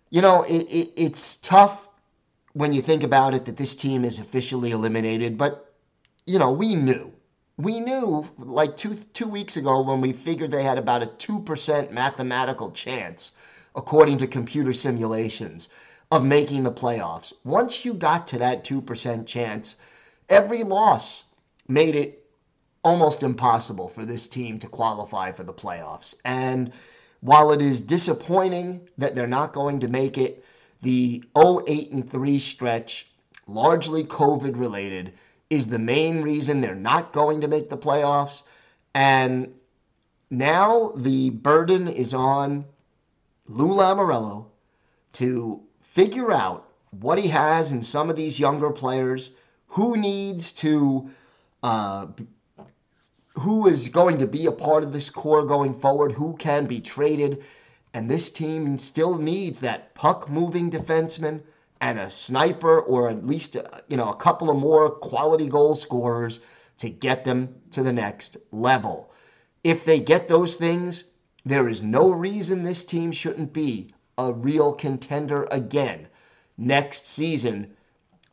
you 0.10 0.20
know, 0.20 0.42
it, 0.42 0.64
it, 0.64 0.90
it's 0.98 1.36
tough 1.36 1.88
when 2.54 2.74
you 2.74 2.82
think 2.82 3.04
about 3.04 3.36
it 3.36 3.46
that 3.46 3.56
this 3.56 3.76
team 3.76 4.04
is 4.04 4.18
officially 4.18 4.72
eliminated, 4.72 5.38
but, 5.38 5.76
you 6.26 6.40
know, 6.40 6.52
we 6.52 6.74
knew. 6.74 7.14
We 7.58 7.80
knew 7.80 8.28
like 8.40 8.76
two 8.76 8.96
two 9.14 9.28
weeks 9.28 9.58
ago 9.58 9.82
when 9.82 10.02
we 10.02 10.14
figured 10.14 10.50
they 10.50 10.64
had 10.64 10.80
about 10.80 11.04
a 11.04 11.06
two 11.06 11.40
percent 11.40 11.92
mathematical 11.92 12.72
chance, 12.72 13.34
according 13.76 14.18
to 14.18 14.28
computer 14.28 14.74
simulations, 14.74 15.70
of 16.12 16.26
making 16.26 16.64
the 16.64 16.72
playoffs. 16.72 17.32
Once 17.44 17.86
you 17.86 17.94
got 17.94 18.26
to 18.28 18.40
that 18.40 18.64
2% 18.64 19.28
chance, 19.28 19.76
every 20.32 20.64
loss 20.64 21.26
made 21.68 21.96
it 21.96 22.26
almost 22.84 23.22
impossible 23.22 23.90
for 23.90 24.06
this 24.06 24.28
team 24.28 24.58
to 24.58 24.68
qualify 24.68 25.32
for 25.32 25.44
the 25.44 25.54
playoffs. 25.54 26.16
And 26.26 26.74
while 27.20 27.52
it 27.52 27.62
is 27.62 27.82
disappointing 27.82 28.90
that 28.98 29.14
they're 29.14 29.28
not 29.28 29.54
going 29.54 29.80
to 29.82 29.88
make 29.88 30.18
it, 30.18 30.44
the 30.82 31.24
08 31.38 31.92
and 31.92 32.10
3 32.10 32.40
stretch, 32.40 33.08
largely 33.46 34.04
COVID 34.04 34.58
related, 34.58 35.14
is 35.52 35.68
the 35.68 35.78
main 35.78 36.24
reason 36.24 36.60
they're 36.60 36.74
not 36.74 37.14
going 37.14 37.42
to 37.42 37.48
make 37.48 37.70
the 37.70 37.78
playoffs. 37.78 38.44
And 38.96 39.54
now 40.32 40.94
the 40.96 41.30
burden 41.30 41.88
is 41.88 42.16
on 42.16 42.66
Lou 43.48 43.76
Lamoriello 43.76 44.48
to 45.14 45.62
figure 45.82 46.32
out 46.32 46.70
what 47.00 47.20
he 47.20 47.28
has 47.28 47.72
in 47.72 47.84
some 47.84 48.10
of 48.10 48.16
these 48.16 48.40
younger 48.40 48.72
players, 48.72 49.32
who 49.72 49.96
needs 49.96 50.52
to, 50.52 51.10
uh, 51.64 52.06
who 53.36 53.68
is 53.68 53.88
going 53.88 54.20
to 54.20 54.28
be 54.28 54.46
a 54.46 54.52
part 54.52 54.84
of 54.84 54.92
this 54.92 55.10
core 55.10 55.46
going 55.46 55.80
forward, 55.80 56.12
who 56.12 56.36
can 56.36 56.66
be 56.66 56.82
traded. 56.82 57.42
And 57.94 58.10
this 58.10 58.30
team 58.30 58.78
still 58.78 59.18
needs 59.18 59.62
that 59.62 59.96
puck 59.96 60.30
moving 60.30 60.70
defenseman 60.70 61.42
and 61.80 62.00
a 62.00 62.12
sniper 62.12 62.82
or 62.82 63.10
at 63.10 63.26
least 63.26 63.56
uh, 63.56 63.64
you 63.88 63.96
know 63.96 64.10
a 64.10 64.16
couple 64.16 64.50
of 64.50 64.58
more 64.58 64.90
quality 64.90 65.48
goal 65.48 65.76
scorers 65.76 66.42
to 66.78 66.90
get 66.90 67.24
them 67.24 67.56
to 67.72 67.82
the 67.82 67.94
next 67.94 68.36
level. 68.52 69.12
If 69.64 69.86
they 69.86 70.00
get 70.00 70.28
those 70.28 70.58
things, 70.58 71.06
there 71.46 71.70
is 71.70 71.82
no 71.82 72.12
reason 72.12 72.64
this 72.64 72.84
team 72.84 73.14
shouldn't 73.14 73.54
be 73.54 73.94
a 74.18 74.34
real 74.34 74.74
contender 74.74 75.48
again 75.50 76.08
next 76.58 77.06
season, 77.06 77.74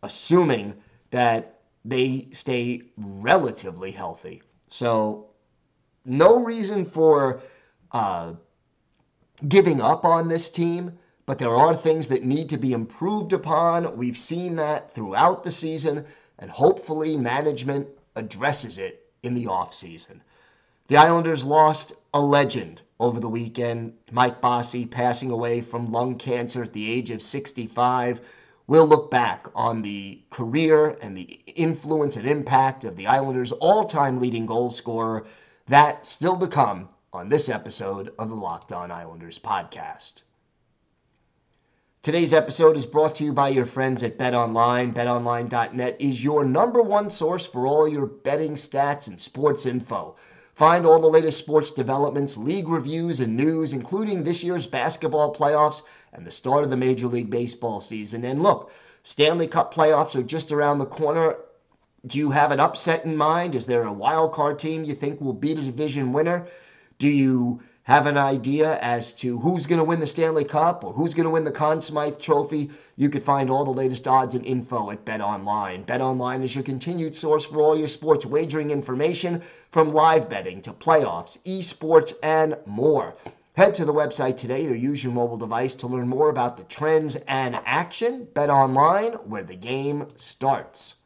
assuming 0.02 0.74
that 1.10 1.60
they 1.84 2.28
stay 2.32 2.82
relatively 2.96 3.90
healthy. 3.90 4.42
So, 4.68 5.26
no 6.04 6.42
reason 6.42 6.84
for 6.84 7.40
uh, 7.92 8.34
giving 9.46 9.80
up 9.80 10.04
on 10.04 10.28
this 10.28 10.50
team, 10.50 10.98
but 11.26 11.38
there 11.38 11.54
are 11.54 11.74
things 11.74 12.08
that 12.08 12.24
need 12.24 12.48
to 12.50 12.58
be 12.58 12.72
improved 12.72 13.32
upon. 13.32 13.96
We've 13.96 14.16
seen 14.16 14.56
that 14.56 14.92
throughout 14.94 15.44
the 15.44 15.52
season, 15.52 16.04
and 16.38 16.50
hopefully, 16.50 17.16
management 17.16 17.88
addresses 18.16 18.78
it 18.78 19.06
in 19.22 19.34
the 19.34 19.46
offseason. 19.46 20.20
The 20.88 20.96
Islanders 20.96 21.44
lost 21.44 21.92
a 22.14 22.20
legend 22.20 22.82
over 22.98 23.20
the 23.20 23.28
weekend. 23.28 23.92
Mike 24.10 24.40
Bossy 24.40 24.86
passing 24.86 25.30
away 25.30 25.60
from 25.60 25.92
lung 25.92 26.16
cancer 26.16 26.62
at 26.62 26.72
the 26.72 26.90
age 26.90 27.10
of 27.10 27.22
65. 27.22 28.20
We'll 28.68 28.86
look 28.86 29.10
back 29.10 29.46
on 29.54 29.80
the 29.80 30.20
career 30.28 30.98
and 31.00 31.16
the 31.16 31.40
influence 31.56 32.16
and 32.16 32.28
impact 32.28 32.84
of 32.84 32.96
the 32.96 33.06
Islanders' 33.06 33.50
all 33.50 33.86
time 33.86 34.20
leading 34.20 34.44
goal 34.44 34.68
scorer. 34.68 35.24
That 35.68 36.04
still 36.06 36.36
to 36.38 36.46
come 36.46 36.90
on 37.10 37.30
this 37.30 37.48
episode 37.48 38.12
of 38.18 38.28
the 38.28 38.36
Locked 38.36 38.74
On 38.74 38.90
Islanders 38.90 39.38
podcast. 39.38 40.20
Today's 42.02 42.34
episode 42.34 42.76
is 42.76 42.84
brought 42.84 43.14
to 43.14 43.24
you 43.24 43.32
by 43.32 43.48
your 43.48 43.64
friends 43.64 44.02
at 44.02 44.18
BetOnline. 44.18 44.92
BetOnline.net 44.92 45.96
is 45.98 46.22
your 46.22 46.44
number 46.44 46.82
one 46.82 47.08
source 47.08 47.46
for 47.46 47.66
all 47.66 47.88
your 47.88 48.04
betting 48.04 48.52
stats 48.52 49.08
and 49.08 49.18
sports 49.18 49.64
info. 49.64 50.14
Find 50.58 50.84
all 50.84 51.00
the 51.00 51.06
latest 51.06 51.38
sports 51.38 51.70
developments, 51.70 52.36
league 52.36 52.66
reviews, 52.66 53.20
and 53.20 53.36
news, 53.36 53.72
including 53.72 54.24
this 54.24 54.42
year's 54.42 54.66
basketball 54.66 55.32
playoffs 55.32 55.82
and 56.12 56.26
the 56.26 56.32
start 56.32 56.64
of 56.64 56.70
the 56.70 56.76
Major 56.76 57.06
League 57.06 57.30
Baseball 57.30 57.80
season. 57.80 58.24
And 58.24 58.42
look, 58.42 58.72
Stanley 59.04 59.46
Cup 59.46 59.72
playoffs 59.72 60.16
are 60.16 60.22
just 60.24 60.50
around 60.50 60.80
the 60.80 60.86
corner. 60.86 61.36
Do 62.08 62.18
you 62.18 62.32
have 62.32 62.50
an 62.50 62.58
upset 62.58 63.04
in 63.04 63.16
mind? 63.16 63.54
Is 63.54 63.66
there 63.66 63.84
a 63.84 63.92
wild 63.92 64.32
card 64.32 64.58
team 64.58 64.82
you 64.82 64.94
think 64.94 65.20
will 65.20 65.32
be 65.32 65.54
the 65.54 65.62
division 65.62 66.12
winner? 66.12 66.48
Do 66.98 67.06
you 67.06 67.60
have 67.88 68.06
an 68.06 68.18
idea 68.18 68.78
as 68.82 69.14
to 69.14 69.38
who's 69.38 69.64
going 69.64 69.78
to 69.78 69.84
win 69.84 69.98
the 69.98 70.06
Stanley 70.06 70.44
Cup 70.44 70.84
or 70.84 70.92
who's 70.92 71.14
going 71.14 71.24
to 71.24 71.30
win 71.30 71.44
the 71.44 71.50
Conn 71.50 71.80
Smythe 71.80 72.18
Trophy, 72.18 72.68
you 72.96 73.08
could 73.08 73.22
find 73.22 73.48
all 73.48 73.64
the 73.64 73.70
latest 73.70 74.06
odds 74.06 74.34
and 74.34 74.44
info 74.44 74.90
at 74.90 75.06
BetOnline. 75.06 75.86
BetOnline 75.86 76.42
is 76.42 76.54
your 76.54 76.64
continued 76.64 77.16
source 77.16 77.46
for 77.46 77.62
all 77.62 77.78
your 77.78 77.88
sports 77.88 78.26
wagering 78.26 78.70
information 78.70 79.40
from 79.70 79.94
live 79.94 80.28
betting 80.28 80.60
to 80.60 80.72
playoffs, 80.74 81.38
esports, 81.46 82.12
and 82.22 82.58
more. 82.66 83.16
Head 83.56 83.74
to 83.76 83.86
the 83.86 83.94
website 83.94 84.36
today 84.36 84.66
or 84.66 84.74
use 84.74 85.02
your 85.02 85.14
mobile 85.14 85.38
device 85.38 85.74
to 85.76 85.86
learn 85.86 86.08
more 86.08 86.28
about 86.28 86.58
the 86.58 86.64
trends 86.64 87.16
and 87.26 87.58
action. 87.64 88.28
BetOnline, 88.34 89.26
where 89.26 89.44
the 89.44 89.56
game 89.56 90.08
starts. 90.14 90.96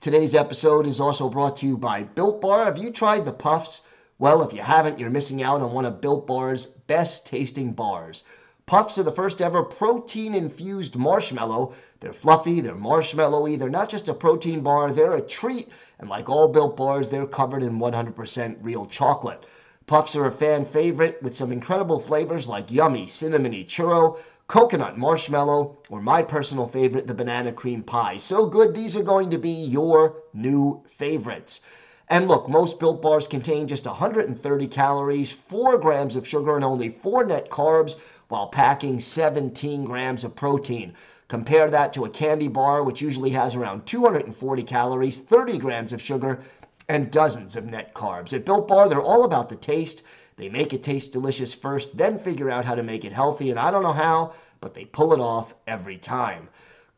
Today's 0.00 0.36
episode 0.36 0.86
is 0.86 1.00
also 1.00 1.28
brought 1.28 1.56
to 1.56 1.66
you 1.66 1.76
by 1.76 2.04
Built 2.04 2.40
Bar. 2.40 2.66
Have 2.66 2.78
you 2.78 2.92
tried 2.92 3.24
the 3.24 3.32
Puffs? 3.32 3.82
Well, 4.20 4.42
if 4.42 4.52
you 4.52 4.60
haven't, 4.60 4.98
you're 4.98 5.08
missing 5.08 5.42
out 5.42 5.62
on 5.62 5.72
one 5.72 5.86
of 5.86 6.02
Built 6.02 6.26
Bar's 6.26 6.66
best 6.66 7.24
tasting 7.24 7.72
bars. 7.72 8.22
Puffs 8.66 8.98
are 8.98 9.02
the 9.02 9.10
first 9.10 9.40
ever 9.40 9.62
protein 9.62 10.34
infused 10.34 10.94
marshmallow. 10.94 11.72
They're 12.00 12.12
fluffy, 12.12 12.60
they're 12.60 12.74
marshmallowy, 12.74 13.58
they're 13.58 13.70
not 13.70 13.88
just 13.88 14.08
a 14.08 14.12
protein 14.12 14.60
bar, 14.60 14.92
they're 14.92 15.14
a 15.14 15.22
treat. 15.22 15.70
And 15.98 16.10
like 16.10 16.28
all 16.28 16.48
Built 16.48 16.76
Bars, 16.76 17.08
they're 17.08 17.24
covered 17.24 17.62
in 17.62 17.78
100% 17.78 18.58
real 18.60 18.84
chocolate. 18.84 19.46
Puffs 19.86 20.14
are 20.14 20.26
a 20.26 20.30
fan 20.30 20.66
favorite 20.66 21.22
with 21.22 21.34
some 21.34 21.50
incredible 21.50 21.98
flavors 21.98 22.46
like 22.46 22.70
yummy, 22.70 23.06
cinnamony 23.06 23.64
churro, 23.64 24.18
coconut 24.48 24.98
marshmallow, 24.98 25.78
or 25.88 26.02
my 26.02 26.22
personal 26.22 26.68
favorite, 26.68 27.06
the 27.06 27.14
banana 27.14 27.54
cream 27.54 27.82
pie. 27.82 28.18
So 28.18 28.44
good, 28.44 28.74
these 28.76 28.96
are 28.96 29.02
going 29.02 29.30
to 29.30 29.38
be 29.38 29.48
your 29.48 30.24
new 30.34 30.84
favorites. 30.86 31.62
And 32.10 32.26
look, 32.26 32.48
most 32.48 32.80
built 32.80 33.00
bars 33.00 33.28
contain 33.28 33.68
just 33.68 33.86
130 33.86 34.66
calories, 34.66 35.30
4 35.30 35.78
grams 35.78 36.16
of 36.16 36.26
sugar, 36.26 36.56
and 36.56 36.64
only 36.64 36.88
4 36.88 37.24
net 37.24 37.50
carbs 37.50 37.94
while 38.26 38.48
packing 38.48 38.98
17 38.98 39.84
grams 39.84 40.24
of 40.24 40.34
protein. 40.34 40.92
Compare 41.28 41.70
that 41.70 41.92
to 41.92 42.04
a 42.04 42.10
candy 42.10 42.48
bar, 42.48 42.82
which 42.82 43.00
usually 43.00 43.30
has 43.30 43.54
around 43.54 43.86
240 43.86 44.62
calories, 44.64 45.20
30 45.20 45.58
grams 45.58 45.92
of 45.92 46.02
sugar, 46.02 46.40
and 46.88 47.12
dozens 47.12 47.54
of 47.54 47.66
net 47.66 47.94
carbs. 47.94 48.32
At 48.32 48.44
Built 48.44 48.66
Bar, 48.66 48.88
they're 48.88 49.00
all 49.00 49.22
about 49.22 49.48
the 49.48 49.54
taste. 49.54 50.02
They 50.34 50.48
make 50.48 50.72
it 50.72 50.82
taste 50.82 51.12
delicious 51.12 51.54
first, 51.54 51.96
then 51.96 52.18
figure 52.18 52.50
out 52.50 52.64
how 52.64 52.74
to 52.74 52.82
make 52.82 53.04
it 53.04 53.12
healthy. 53.12 53.50
And 53.50 53.60
I 53.60 53.70
don't 53.70 53.84
know 53.84 53.92
how, 53.92 54.32
but 54.60 54.74
they 54.74 54.84
pull 54.84 55.12
it 55.12 55.20
off 55.20 55.54
every 55.68 55.96
time. 55.96 56.48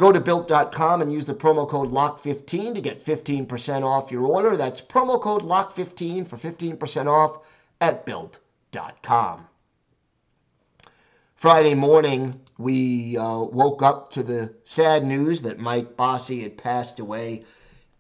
Go 0.03 0.11
to 0.11 0.21
built.com 0.21 1.01
and 1.01 1.13
use 1.13 1.27
the 1.27 1.33
promo 1.33 1.69
code 1.69 1.93
LOCK15 1.93 2.75
to 2.75 2.81
get 2.81 3.07
15% 3.07 3.85
off 3.85 4.11
your 4.11 4.27
order. 4.27 4.57
That's 4.57 4.81
promo 4.81 5.21
code 5.21 5.43
LOCK15 5.43 6.27
for 6.27 6.37
15% 6.37 7.07
off 7.07 7.47
at 7.81 8.05
built.com. 8.05 9.47
Friday 11.37 11.75
morning, 11.75 12.41
we 12.59 13.17
uh, 13.17 13.43
woke 13.43 13.85
up 13.85 14.11
to 14.11 14.25
the 14.25 14.53
sad 14.65 15.05
news 15.05 15.41
that 15.43 15.61
Mike 15.61 15.97
Bossy 15.97 16.41
had 16.43 16.59
passed 16.59 16.99
away 16.99 17.45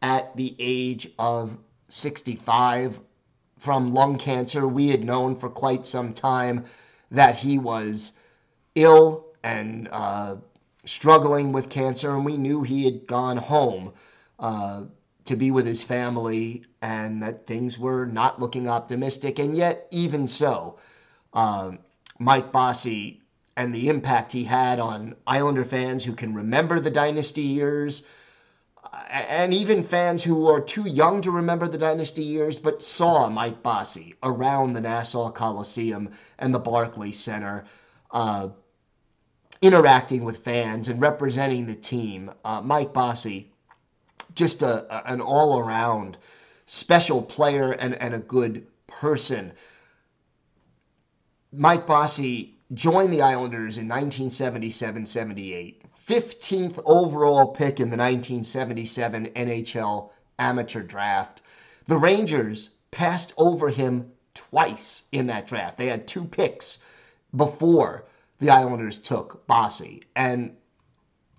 at 0.03 0.37
the 0.37 0.57
age 0.59 1.09
of 1.21 1.57
65 1.87 2.99
from 3.61 3.93
lung 3.93 4.19
cancer. 4.19 4.67
We 4.67 4.89
had 4.89 5.05
known 5.05 5.37
for 5.37 5.49
quite 5.49 5.87
some 5.87 6.15
time 6.15 6.65
that 7.13 7.37
he 7.37 7.61
was 7.61 8.11
ill 8.75 9.29
and 9.45 9.89
uh, 9.93 10.35
struggling 10.85 11.53
with 11.53 11.69
cancer, 11.69 12.15
and 12.15 12.25
we 12.25 12.37
knew 12.37 12.63
he 12.63 12.85
had 12.85 13.07
gone 13.07 13.37
home 13.37 13.93
uh, 14.39 14.83
to 15.25 15.37
be 15.37 15.51
with 15.51 15.67
his 15.67 15.83
family 15.83 16.65
and 16.81 17.23
that 17.23 17.47
things 17.47 17.79
were 17.79 18.07
not 18.07 18.41
looking 18.41 18.69
optimistic. 18.69 19.39
And 19.39 19.57
yet, 19.57 19.87
even 19.91 20.27
so, 20.27 20.79
uh, 21.33 21.73
Mike 22.19 22.51
Bossy 22.51 23.21
and 23.57 23.75
the 23.75 23.89
impact 23.89 24.33
he 24.33 24.45
had 24.45 24.81
on 24.81 25.15
Islander 25.27 25.65
fans 25.65 26.05
who 26.05 26.15
can 26.15 26.35
remember 26.35 26.81
the 26.81 26.91
dynasty 26.91 27.43
years, 27.43 28.03
and 29.09 29.55
even 29.55 29.85
fans 29.85 30.23
who 30.23 30.49
are 30.49 30.61
too 30.61 30.89
young 30.89 31.23
to 31.23 31.31
remember 31.31 31.69
the 31.69 31.79
dynasty 31.79 32.23
years 32.23 32.59
but 32.59 32.83
saw 32.83 33.29
Mike 33.29 33.63
Bossy 33.63 34.15
around 34.23 34.73
the 34.73 34.81
Nassau 34.81 35.31
Coliseum 35.31 36.11
and 36.39 36.53
the 36.53 36.59
Barclays 36.59 37.19
Center. 37.19 37.65
Uh, 38.11 38.49
interacting 39.63 40.25
with 40.25 40.39
fans 40.39 40.89
and 40.89 41.01
representing 41.01 41.67
the 41.67 41.75
team. 41.75 42.33
Uh, 42.45 42.61
Mike 42.61 42.93
Bossy, 42.93 43.53
just 44.35 44.61
a, 44.61 44.93
a, 44.93 45.13
an 45.13 45.21
all 45.21 45.59
around 45.59 46.19
special 46.67 47.23
player 47.23 47.71
and, 47.71 47.95
and 47.95 48.13
a 48.13 48.19
good 48.19 48.67
person. 48.89 49.53
Mike 51.53 51.87
Bossy 51.87 52.59
joined 52.75 53.13
the 53.13 53.23
Islanders 53.23 53.79
in 53.79 53.87
1977 53.87 55.07
78, 55.07 55.83
15th 56.09 56.83
overall 56.85 57.47
pick 57.47 57.79
in 57.79 57.91
the 57.91 57.97
1977 57.97 59.27
NHL 59.27 60.11
amateur 60.41 60.83
draft. 60.83 61.41
The 61.87 61.97
Rangers 61.97 62.71
passed 62.91 63.33
over 63.37 63.69
him 63.69 64.11
twice 64.35 65.05
in 65.13 65.29
that 65.29 65.47
draft. 65.47 65.79
They 65.79 65.87
had 65.87 66.09
two 66.09 66.25
picks 66.25 66.79
before 67.37 68.07
the 68.43 68.51
Islanders 68.51 68.99
took 68.99 69.47
Bossy. 69.47 70.03
And 70.17 70.57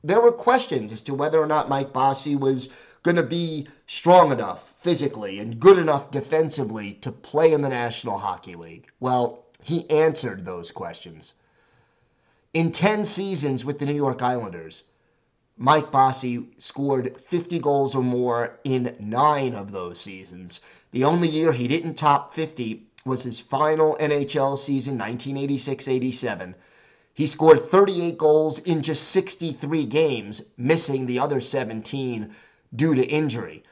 there 0.05 0.21
were 0.21 0.31
questions 0.31 0.93
as 0.93 1.01
to 1.01 1.13
whether 1.13 1.37
or 1.37 1.45
not 1.45 1.67
Mike 1.67 1.91
Bossy 1.91 2.37
was 2.37 2.69
going 3.03 3.17
to 3.17 3.23
be 3.23 3.67
strong 3.87 4.31
enough 4.31 4.69
physically 4.77 5.37
and 5.39 5.59
good 5.59 5.77
enough 5.77 6.11
defensively 6.11 6.93
to 6.93 7.11
play 7.11 7.51
in 7.51 7.61
the 7.61 7.67
National 7.67 8.19
Hockey 8.19 8.55
League. 8.55 8.87
Well, 9.01 9.43
he 9.61 9.89
answered 9.89 10.45
those 10.45 10.71
questions. 10.71 11.33
In 12.53 12.71
10 12.71 13.03
seasons 13.03 13.65
with 13.65 13.79
the 13.79 13.85
New 13.85 13.95
York 13.95 14.21
Islanders, 14.21 14.83
Mike 15.57 15.91
Bossy 15.91 16.47
scored 16.57 17.19
50 17.19 17.59
goals 17.59 17.95
or 17.95 18.03
more 18.03 18.59
in 18.63 18.95
nine 18.97 19.55
of 19.55 19.73
those 19.73 19.99
seasons. 19.99 20.61
The 20.91 21.03
only 21.03 21.27
year 21.27 21.51
he 21.51 21.67
didn't 21.67 21.95
top 21.95 22.33
50 22.33 22.87
was 23.05 23.23
his 23.23 23.41
final 23.41 23.97
NHL 23.99 24.57
season, 24.57 24.97
1986 24.97 25.89
87 25.89 26.55
he 27.15 27.27
scored 27.27 27.63
38 27.63 28.17
goals 28.17 28.57
in 28.59 28.81
just 28.81 29.09
63 29.09 29.85
games, 29.85 30.41
missing 30.57 31.05
the 31.05 31.19
other 31.19 31.39
17 31.39 32.33
due 32.75 32.95
to 32.95 33.05
injury. 33.05 33.63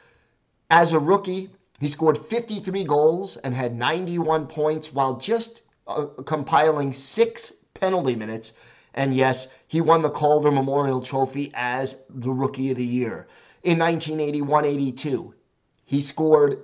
As 0.69 0.91
a 0.91 0.99
rookie, 0.99 1.49
he 1.80 1.88
scored 1.88 2.19
53 2.19 2.84
goals 2.84 3.38
and 3.38 3.56
had 3.56 3.75
91 3.75 4.45
points 4.45 4.93
while 4.93 5.17
just 5.17 5.63
uh, 5.88 6.06
compiling 6.25 6.93
six 6.93 7.51
penalty 7.73 8.15
minutes. 8.15 8.54
And 8.93 9.15
yes, 9.15 9.47
he 9.67 9.82
won 9.82 10.04
the 10.04 10.12
Calder 10.12 10.51
Memorial 10.51 11.01
Trophy 11.01 11.51
as 11.56 11.97
the 12.10 12.30
Rookie 12.30 12.69
of 12.69 12.77
the 12.77 12.86
Year. 12.86 13.27
In 13.63 13.80
1981 13.80 14.65
82, 14.65 15.34
he 15.84 16.01
scored 16.01 16.63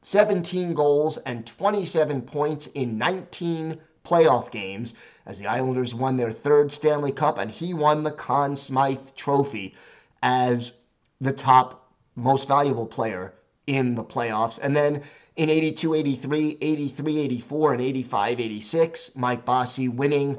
17 0.00 0.74
goals 0.74 1.18
and 1.18 1.46
27 1.46 2.22
points 2.22 2.66
in 2.68 2.98
19 2.98 3.78
playoff 4.04 4.50
games 4.50 4.94
as 5.26 5.38
the 5.38 5.46
Islanders 5.46 5.94
won 5.94 6.16
their 6.16 6.32
third 6.32 6.72
Stanley 6.72 7.12
Cup 7.12 7.38
and 7.38 7.50
he 7.50 7.74
won 7.74 8.02
the 8.02 8.10
Conn 8.10 8.56
Smythe 8.56 9.14
Trophy 9.16 9.74
as 10.22 10.72
the 11.20 11.32
top 11.32 11.92
most 12.16 12.48
valuable 12.48 12.86
player 12.86 13.34
in 13.66 13.94
the 13.94 14.04
playoffs. 14.04 14.58
And 14.62 14.76
then 14.76 15.02
in 15.36 15.48
82 15.48 15.94
83, 15.94 16.58
83 16.60 17.18
84, 17.18 17.72
and 17.72 17.82
85 17.82 18.40
86, 18.40 19.10
Mike 19.14 19.44
Bossy 19.44 19.88
winning 19.88 20.38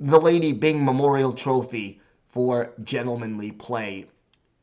the 0.00 0.20
Lady 0.20 0.52
Byng 0.52 0.84
Memorial 0.84 1.32
Trophy 1.32 2.00
for 2.28 2.72
gentlemanly 2.82 3.52
play. 3.52 4.06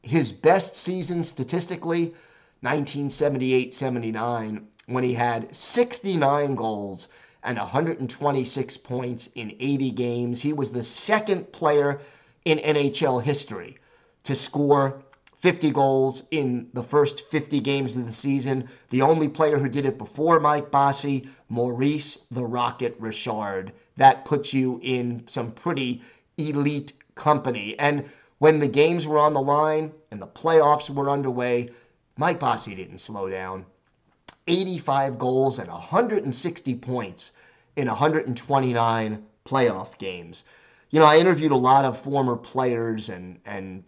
His 0.04 0.32
best 0.32 0.76
season 0.76 1.24
statistically, 1.24 2.14
1978 2.62 3.74
79, 3.74 4.68
when 4.88 5.04
he 5.04 5.14
had 5.14 5.56
69 5.56 6.56
goals 6.56 7.08
and 7.44 7.58
126 7.58 8.78
points 8.78 9.30
in 9.36 9.56
80 9.60 9.92
games. 9.92 10.42
He 10.42 10.54
was 10.54 10.72
the 10.72 10.84
second 10.84 11.52
player 11.52 12.00
in 12.46 12.60
NHL 12.60 13.22
history 13.22 13.78
to 14.24 14.36
score 14.36 15.02
50 15.40 15.72
goals 15.72 16.24
in 16.30 16.70
the 16.74 16.84
first 16.84 17.28
50 17.32 17.60
games 17.62 17.98
of 17.98 18.06
the 18.06 18.12
season. 18.12 18.70
The 18.92 19.02
only 19.02 19.28
player 19.28 19.58
who 19.58 19.70
did 19.70 19.86
it 19.86 19.98
before 19.98 20.40
Mike 20.40 20.70
Bossy, 20.70 21.28
Maurice 21.50 22.20
the 22.30 22.46
Rocket 22.46 22.96
Richard. 23.00 23.74
That 23.98 24.24
puts 24.24 24.54
you 24.54 24.80
in 24.84 25.24
some 25.28 25.52
pretty 25.52 26.02
elite 26.38 26.94
company. 27.16 27.78
And 27.80 28.06
when 28.38 28.60
the 28.60 28.68
games 28.68 29.08
were 29.08 29.18
on 29.18 29.34
the 29.34 29.42
line 29.42 29.92
and 30.12 30.22
the 30.22 30.28
playoffs 30.28 30.90
were 30.90 31.10
underway, 31.10 31.70
Mike 32.18 32.40
Bossy 32.40 32.76
didn't 32.76 33.00
slow 33.00 33.28
down. 33.30 33.66
85 34.48 35.18
goals 35.18 35.60
and 35.60 35.70
160 35.70 36.76
points 36.76 37.32
in 37.76 37.88
129 37.88 39.26
playoff 39.46 39.98
games. 39.98 40.44
You 40.90 41.00
know, 41.00 41.06
I 41.06 41.18
interviewed 41.18 41.52
a 41.52 41.56
lot 41.56 41.86
of 41.86 41.98
former 41.98 42.36
players 42.36 43.10
and, 43.10 43.40
and 43.46 43.84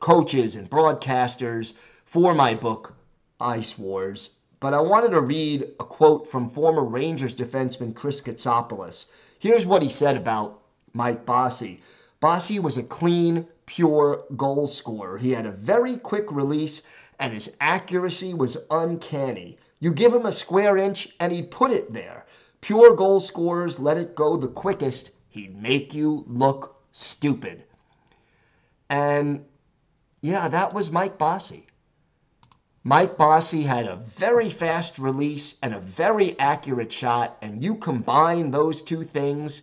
coaches 0.00 0.56
and 0.56 0.68
broadcasters 0.68 1.74
for 2.04 2.34
my 2.34 2.54
book, 2.54 2.94
Ice 3.40 3.78
Wars. 3.78 4.30
But 4.58 4.74
I 4.74 4.80
wanted 4.80 5.10
to 5.10 5.20
read 5.20 5.62
a 5.78 5.84
quote 5.84 6.28
from 6.28 6.50
former 6.50 6.84
Rangers 6.84 7.34
defenseman 7.34 7.94
Chris 7.94 8.20
Kotsopoulos. 8.20 9.06
Here's 9.38 9.64
what 9.64 9.82
he 9.82 9.88
said 9.88 10.16
about 10.16 10.60
Mike 10.92 11.24
Bossy. 11.24 11.80
Bossy 12.20 12.58
was 12.58 12.76
a 12.76 12.82
clean, 12.82 13.46
pure 13.70 14.24
goal 14.36 14.66
scorer. 14.66 15.16
He 15.16 15.30
had 15.30 15.46
a 15.46 15.52
very 15.52 15.96
quick 15.96 16.32
release 16.32 16.82
and 17.20 17.32
his 17.32 17.52
accuracy 17.60 18.34
was 18.34 18.56
uncanny. 18.68 19.58
You 19.78 19.92
give 19.92 20.12
him 20.12 20.26
a 20.26 20.32
square 20.32 20.76
inch 20.76 21.14
and 21.20 21.32
he'd 21.32 21.52
put 21.52 21.70
it 21.70 21.92
there. 21.92 22.26
Pure 22.62 22.96
goal 22.96 23.20
scorers 23.20 23.78
let 23.78 23.96
it 23.96 24.16
go 24.16 24.36
the 24.36 24.48
quickest. 24.48 25.12
He'd 25.28 25.56
make 25.56 25.94
you 25.94 26.24
look 26.26 26.82
stupid. 26.90 27.62
And 28.88 29.44
yeah, 30.20 30.48
that 30.48 30.74
was 30.74 30.90
Mike 30.90 31.16
Bossy. 31.16 31.68
Mike 32.82 33.16
Bossy 33.16 33.62
had 33.62 33.86
a 33.86 34.02
very 34.16 34.50
fast 34.50 34.98
release 34.98 35.54
and 35.62 35.74
a 35.74 35.80
very 35.80 36.36
accurate 36.40 36.92
shot, 36.92 37.36
and 37.40 37.62
you 37.62 37.76
combine 37.76 38.50
those 38.50 38.82
two 38.82 39.04
things, 39.04 39.62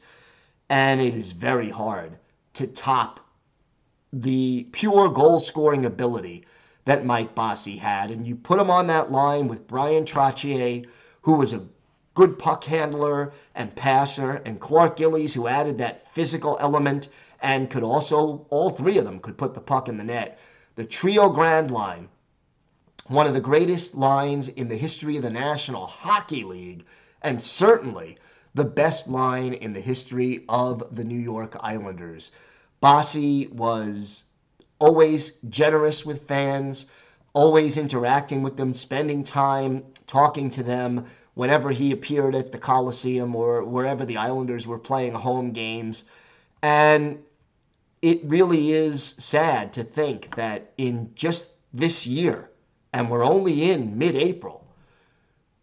and 0.70 1.02
it 1.02 1.14
is 1.14 1.34
very 1.34 1.70
hard 1.70 2.18
to 2.54 2.68
top 2.68 3.27
the 4.14 4.68
pure 4.72 5.10
goal 5.10 5.40
scoring 5.40 5.86
ability 5.86 6.46
that 6.86 7.06
Mike 7.06 7.36
Bossy 7.36 7.78
had. 7.78 8.12
And 8.12 8.26
you 8.26 8.36
put 8.36 8.60
him 8.60 8.70
on 8.70 8.88
that 8.88 9.12
line 9.12 9.48
with 9.48 9.68
Bryan 9.68 10.06
Trottier, 10.06 10.88
who 11.22 11.34
was 11.34 11.54
a 11.54 11.66
good 12.14 12.40
puck 12.40 12.64
handler 12.64 13.34
and 13.54 13.76
passer, 13.76 14.42
and 14.46 14.60
Clark 14.60 14.96
Gillies, 14.96 15.34
who 15.34 15.48
added 15.48 15.78
that 15.78 16.08
physical 16.08 16.58
element 16.60 17.10
and 17.42 17.70
could 17.70 17.84
also, 17.84 18.46
all 18.50 18.70
three 18.70 18.98
of 18.98 19.06
them 19.06 19.20
could 19.20 19.38
put 19.38 19.54
the 19.54 19.62
puck 19.62 19.88
in 19.88 19.98
the 19.98 20.04
net. 20.04 20.40
The 20.76 20.86
Trio 20.86 21.30
Grande 21.30 21.72
line, 21.72 22.10
one 23.08 23.28
of 23.28 23.34
the 23.34 23.42
greatest 23.42 23.94
lines 23.94 24.48
in 24.48 24.68
the 24.68 24.76
history 24.76 25.18
of 25.18 25.24
the 25.24 25.30
National 25.30 25.86
Hockey 25.86 26.44
League, 26.44 26.86
and 27.22 27.42
certainly 27.42 28.18
the 28.54 28.66
best 28.66 29.08
line 29.08 29.54
in 29.54 29.74
the 29.74 29.82
history 29.82 30.46
of 30.50 30.96
the 30.96 31.04
New 31.04 31.20
York 31.20 31.56
Islanders. 31.60 32.32
Bossy 32.80 33.48
was 33.48 34.24
always 34.78 35.32
generous 35.50 36.06
with 36.06 36.28
fans, 36.28 36.86
always 37.34 37.76
interacting 37.76 38.44
with 38.44 38.58
them, 38.58 38.74
spending 38.76 39.24
time 39.24 39.84
talking 40.06 40.50
to 40.52 40.62
them 40.62 41.06
whenever 41.34 41.72
he 41.72 41.92
appeared 41.92 42.36
at 42.36 42.52
the 42.52 42.58
Coliseum 42.58 43.36
or 43.36 43.64
wherever 43.64 44.06
the 44.06 44.18
Islanders 44.18 44.68
were 44.68 44.78
playing 44.78 45.14
home 45.14 45.52
games. 45.52 46.04
And 46.62 47.24
it 48.04 48.24
really 48.24 48.72
is 48.72 49.16
sad 49.18 49.74
to 49.74 49.84
think 49.84 50.36
that 50.36 50.72
in 50.78 51.12
just 51.16 51.54
this 51.74 52.06
year, 52.06 52.52
and 52.94 53.10
we're 53.10 53.26
only 53.26 53.72
in 53.72 53.98
mid 53.98 54.16
April, 54.16 54.64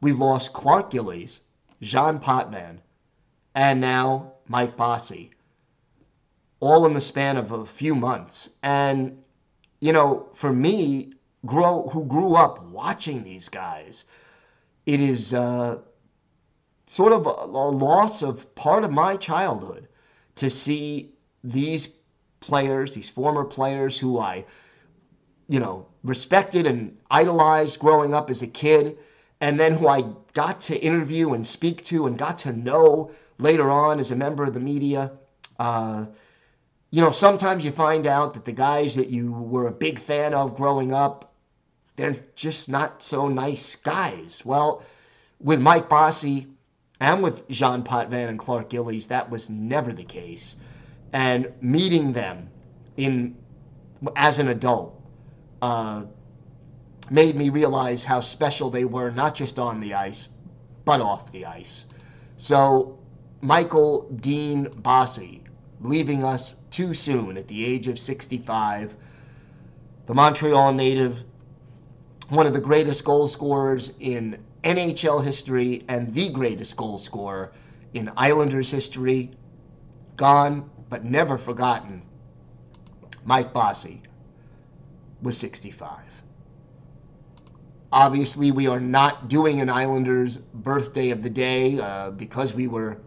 we 0.01 0.13
lost 0.13 0.53
Clark 0.53 0.91
Gillies, 0.91 1.41
Jean 1.81 2.19
Potvin, 2.19 2.81
and 3.55 3.81
now 3.81 4.33
Mike 4.49 4.77
Bossy 4.77 5.31
all 6.67 6.87
in 6.87 6.95
the 6.95 7.01
span 7.01 7.37
of 7.37 7.53
a 7.53 7.65
few 7.65 7.95
months. 7.95 8.51
And, 8.63 9.23
you 9.81 9.93
know, 9.93 10.29
for 10.35 10.53
me, 10.53 11.13
grow 11.45 11.89
who 11.93 12.05
grew 12.05 12.35
up 12.45 12.55
watching 12.81 13.23
these 13.23 13.49
guys, 13.51 14.05
it 14.87 15.01
is 15.01 15.35
uh, 15.35 15.79
sort 16.87 17.13
of 17.13 17.27
a, 17.27 17.31
a 17.31 17.71
loss 17.87 18.23
of 18.23 18.35
part 18.55 18.85
of 18.85 18.91
my 18.91 19.17
childhood 19.17 19.89
to 20.37 20.49
see 20.49 21.13
these 21.43 21.89
players, 22.41 22.95
these 22.95 23.11
former 23.11 23.45
players 23.45 23.99
who 23.99 24.19
I, 24.19 24.45
you 25.49 25.61
know, 25.61 25.87
respected 26.03 26.67
and 26.67 26.97
idolized 27.11 27.79
growing 27.79 28.15
up 28.15 28.31
as 28.31 28.43
a 28.43 28.47
kid, 28.47 28.97
and 29.41 29.59
then 29.61 29.75
who 29.75 29.89
I 29.89 30.03
got 30.33 30.61
to 30.69 30.75
interview 30.77 31.35
and 31.35 31.47
speak 31.47 31.85
to 31.85 32.07
and 32.07 32.19
got 32.19 32.39
to 32.39 32.53
know 32.53 33.11
later 33.39 33.71
on 33.71 34.01
as 34.01 34.11
a 34.11 34.17
member 34.17 34.45
of 34.45 34.55
the 34.55 34.61
media 34.61 35.11
Uh, 35.59 36.07
you 36.95 37.01
know, 37.01 37.11
sometimes 37.11 37.65
you 37.65 37.73
find 37.73 38.07
out 38.07 38.35
that 38.35 38.45
the 38.45 38.53
guys 38.53 38.95
that 38.95 39.09
you 39.09 39.33
were 39.33 39.67
a 39.67 39.73
big 39.73 39.99
fan 39.99 40.33
of 40.33 40.55
growing 40.55 40.93
up, 40.93 41.35
they're 41.97 42.15
just 42.37 42.69
not 42.69 43.03
so 43.03 43.27
nice 43.27 43.75
guys. 43.75 44.43
Well, 44.45 44.81
with 45.41 45.61
Mike 45.61 45.89
Bossy 45.89 46.47
and 47.01 47.21
with 47.21 47.49
Jean 47.49 47.83
Potvin 47.83 48.29
and 48.29 48.39
Clark 48.39 48.71
Gillies, 48.71 49.09
that 49.09 49.29
was 49.29 49.51
never 49.51 49.93
the 49.93 50.05
case. 50.05 50.55
And 51.13 51.53
meeting 51.61 52.13
them 52.13 52.49
in 52.97 53.37
as 54.15 54.39
an 54.39 54.47
adult 54.47 55.03
uh, 55.63 56.05
made 57.11 57.35
me 57.35 57.49
realize 57.49 58.05
how 58.05 58.21
special 58.21 58.71
they 58.71 58.85
were, 58.85 59.11
not 59.11 59.35
just 59.35 59.59
on 59.59 59.81
the 59.81 59.95
ice, 59.95 60.29
but 60.85 61.01
off 61.01 61.33
the 61.33 61.45
ice. 61.45 61.87
So, 62.37 63.01
Michael 63.41 64.09
Dean 64.21 64.69
Bossy 64.77 65.44
leaving 65.85 66.25
us 66.25 66.57
too 66.71 66.95
soon 66.95 67.37
at 67.37 67.47
the 67.47 67.65
age 67.65 67.87
of 67.89 67.99
65. 67.99 68.97
The 70.07 70.15
Montreal 70.15 70.73
native, 70.73 71.23
one 72.31 72.47
of 72.47 72.55
the 72.55 72.61
greatest 72.61 73.05
goal 73.05 73.29
scorers 73.29 73.93
in 74.01 74.43
NHL 74.63 75.23
history 75.23 75.85
and 75.89 76.13
the 76.15 76.31
greatest 76.31 76.77
goal 76.77 76.97
scorer 76.97 77.53
in 77.93 78.11
Islanders 78.17 78.71
history, 78.71 79.31
gone 80.17 80.71
but 80.89 81.05
never 81.05 81.37
forgotten. 81.37 82.03
Mike 83.27 83.53
Bossy 83.53 84.03
was 85.21 85.37
65. 85.37 85.99
Obviously, 87.93 88.51
we 88.51 88.67
are 88.67 88.81
not 88.81 89.29
doing 89.29 89.61
an 89.61 89.69
Islanders 89.69 90.39
birthday 90.39 91.11
of 91.11 91.23
the 91.23 91.31
day 91.31 91.79
uh, 91.79 92.11
because 92.11 92.55
we 92.55 92.69
were 92.69 92.99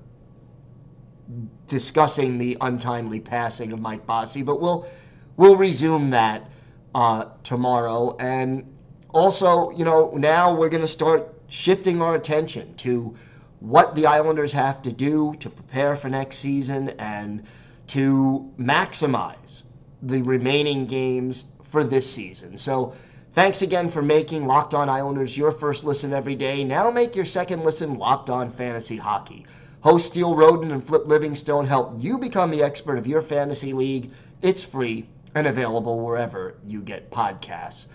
discussing 1.67 2.37
the 2.37 2.57
untimely 2.61 3.19
passing 3.19 3.71
of 3.71 3.79
Mike 3.79 4.05
Bossy, 4.05 4.41
but 4.41 4.61
we'll 4.61 4.87
we'll 5.35 5.55
resume 5.55 6.09
that 6.11 6.49
uh, 6.95 7.25
tomorrow. 7.43 8.15
And 8.19 8.65
also, 9.09 9.69
you 9.71 9.85
know, 9.85 10.11
now 10.15 10.53
we're 10.53 10.69
going 10.69 10.81
to 10.81 10.87
start 10.87 11.33
shifting 11.47 12.01
our 12.01 12.15
attention 12.15 12.75
to 12.75 13.15
what 13.59 13.95
the 13.95 14.05
Islanders 14.05 14.51
have 14.51 14.81
to 14.83 14.91
do 14.91 15.35
to 15.39 15.49
prepare 15.49 15.95
for 15.95 16.09
next 16.09 16.37
season 16.37 16.89
and 16.99 17.43
to 17.87 18.51
maximize 18.59 19.63
the 20.01 20.21
remaining 20.21 20.85
games 20.85 21.45
for 21.63 21.83
this 21.83 22.09
season. 22.09 22.57
So 22.57 22.93
Thanks 23.37 23.61
again 23.61 23.87
for 23.91 24.01
making 24.01 24.47
Locked 24.47 24.73
On 24.73 24.89
Islanders 24.89 25.37
your 25.37 25.51
first 25.51 25.83
listen 25.83 26.11
every 26.11 26.33
day. 26.33 26.63
Now 26.63 26.89
make 26.89 27.15
your 27.15 27.23
second 27.23 27.63
listen 27.63 27.99
Locked 27.99 28.31
On 28.31 28.49
Fantasy 28.49 28.97
Hockey. 28.97 29.45
Host 29.87 30.07
Steele 30.07 30.35
Roden 30.35 30.73
and 30.73 30.85
Flip 30.85 31.07
Livingstone 31.07 31.65
help 31.65 31.93
you 31.97 32.17
become 32.17 32.51
the 32.51 32.61
expert 32.61 32.97
of 32.97 33.07
your 33.07 33.21
fantasy 33.21 33.71
league. 33.71 34.11
It's 34.41 34.61
free 34.61 35.07
and 35.33 35.47
available 35.47 36.01
wherever 36.01 36.55
you 36.65 36.81
get 36.81 37.09
podcasts. 37.09 37.85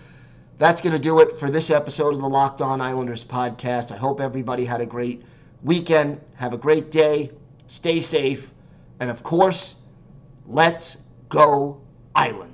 That's 0.57 0.81
going 0.81 0.93
to 0.93 0.97
do 0.97 1.19
it 1.19 1.37
for 1.37 1.51
this 1.51 1.69
episode 1.69 2.15
of 2.15 2.19
the 2.21 2.27
Locked 2.27 2.61
On 2.61 2.81
Islanders 2.81 3.23
podcast. 3.23 3.91
I 3.91 3.97
hope 3.97 4.21
everybody 4.21 4.65
had 4.65 4.81
a 4.81 4.87
great 4.87 5.21
weekend. 5.61 6.19
Have 6.33 6.53
a 6.53 6.57
great 6.57 6.89
day. 6.89 7.29
Stay 7.67 8.01
safe. 8.01 8.49
And 8.99 9.11
of 9.11 9.21
course, 9.21 9.75
let's 10.47 10.97
go 11.29 11.79
Island. 12.15 12.52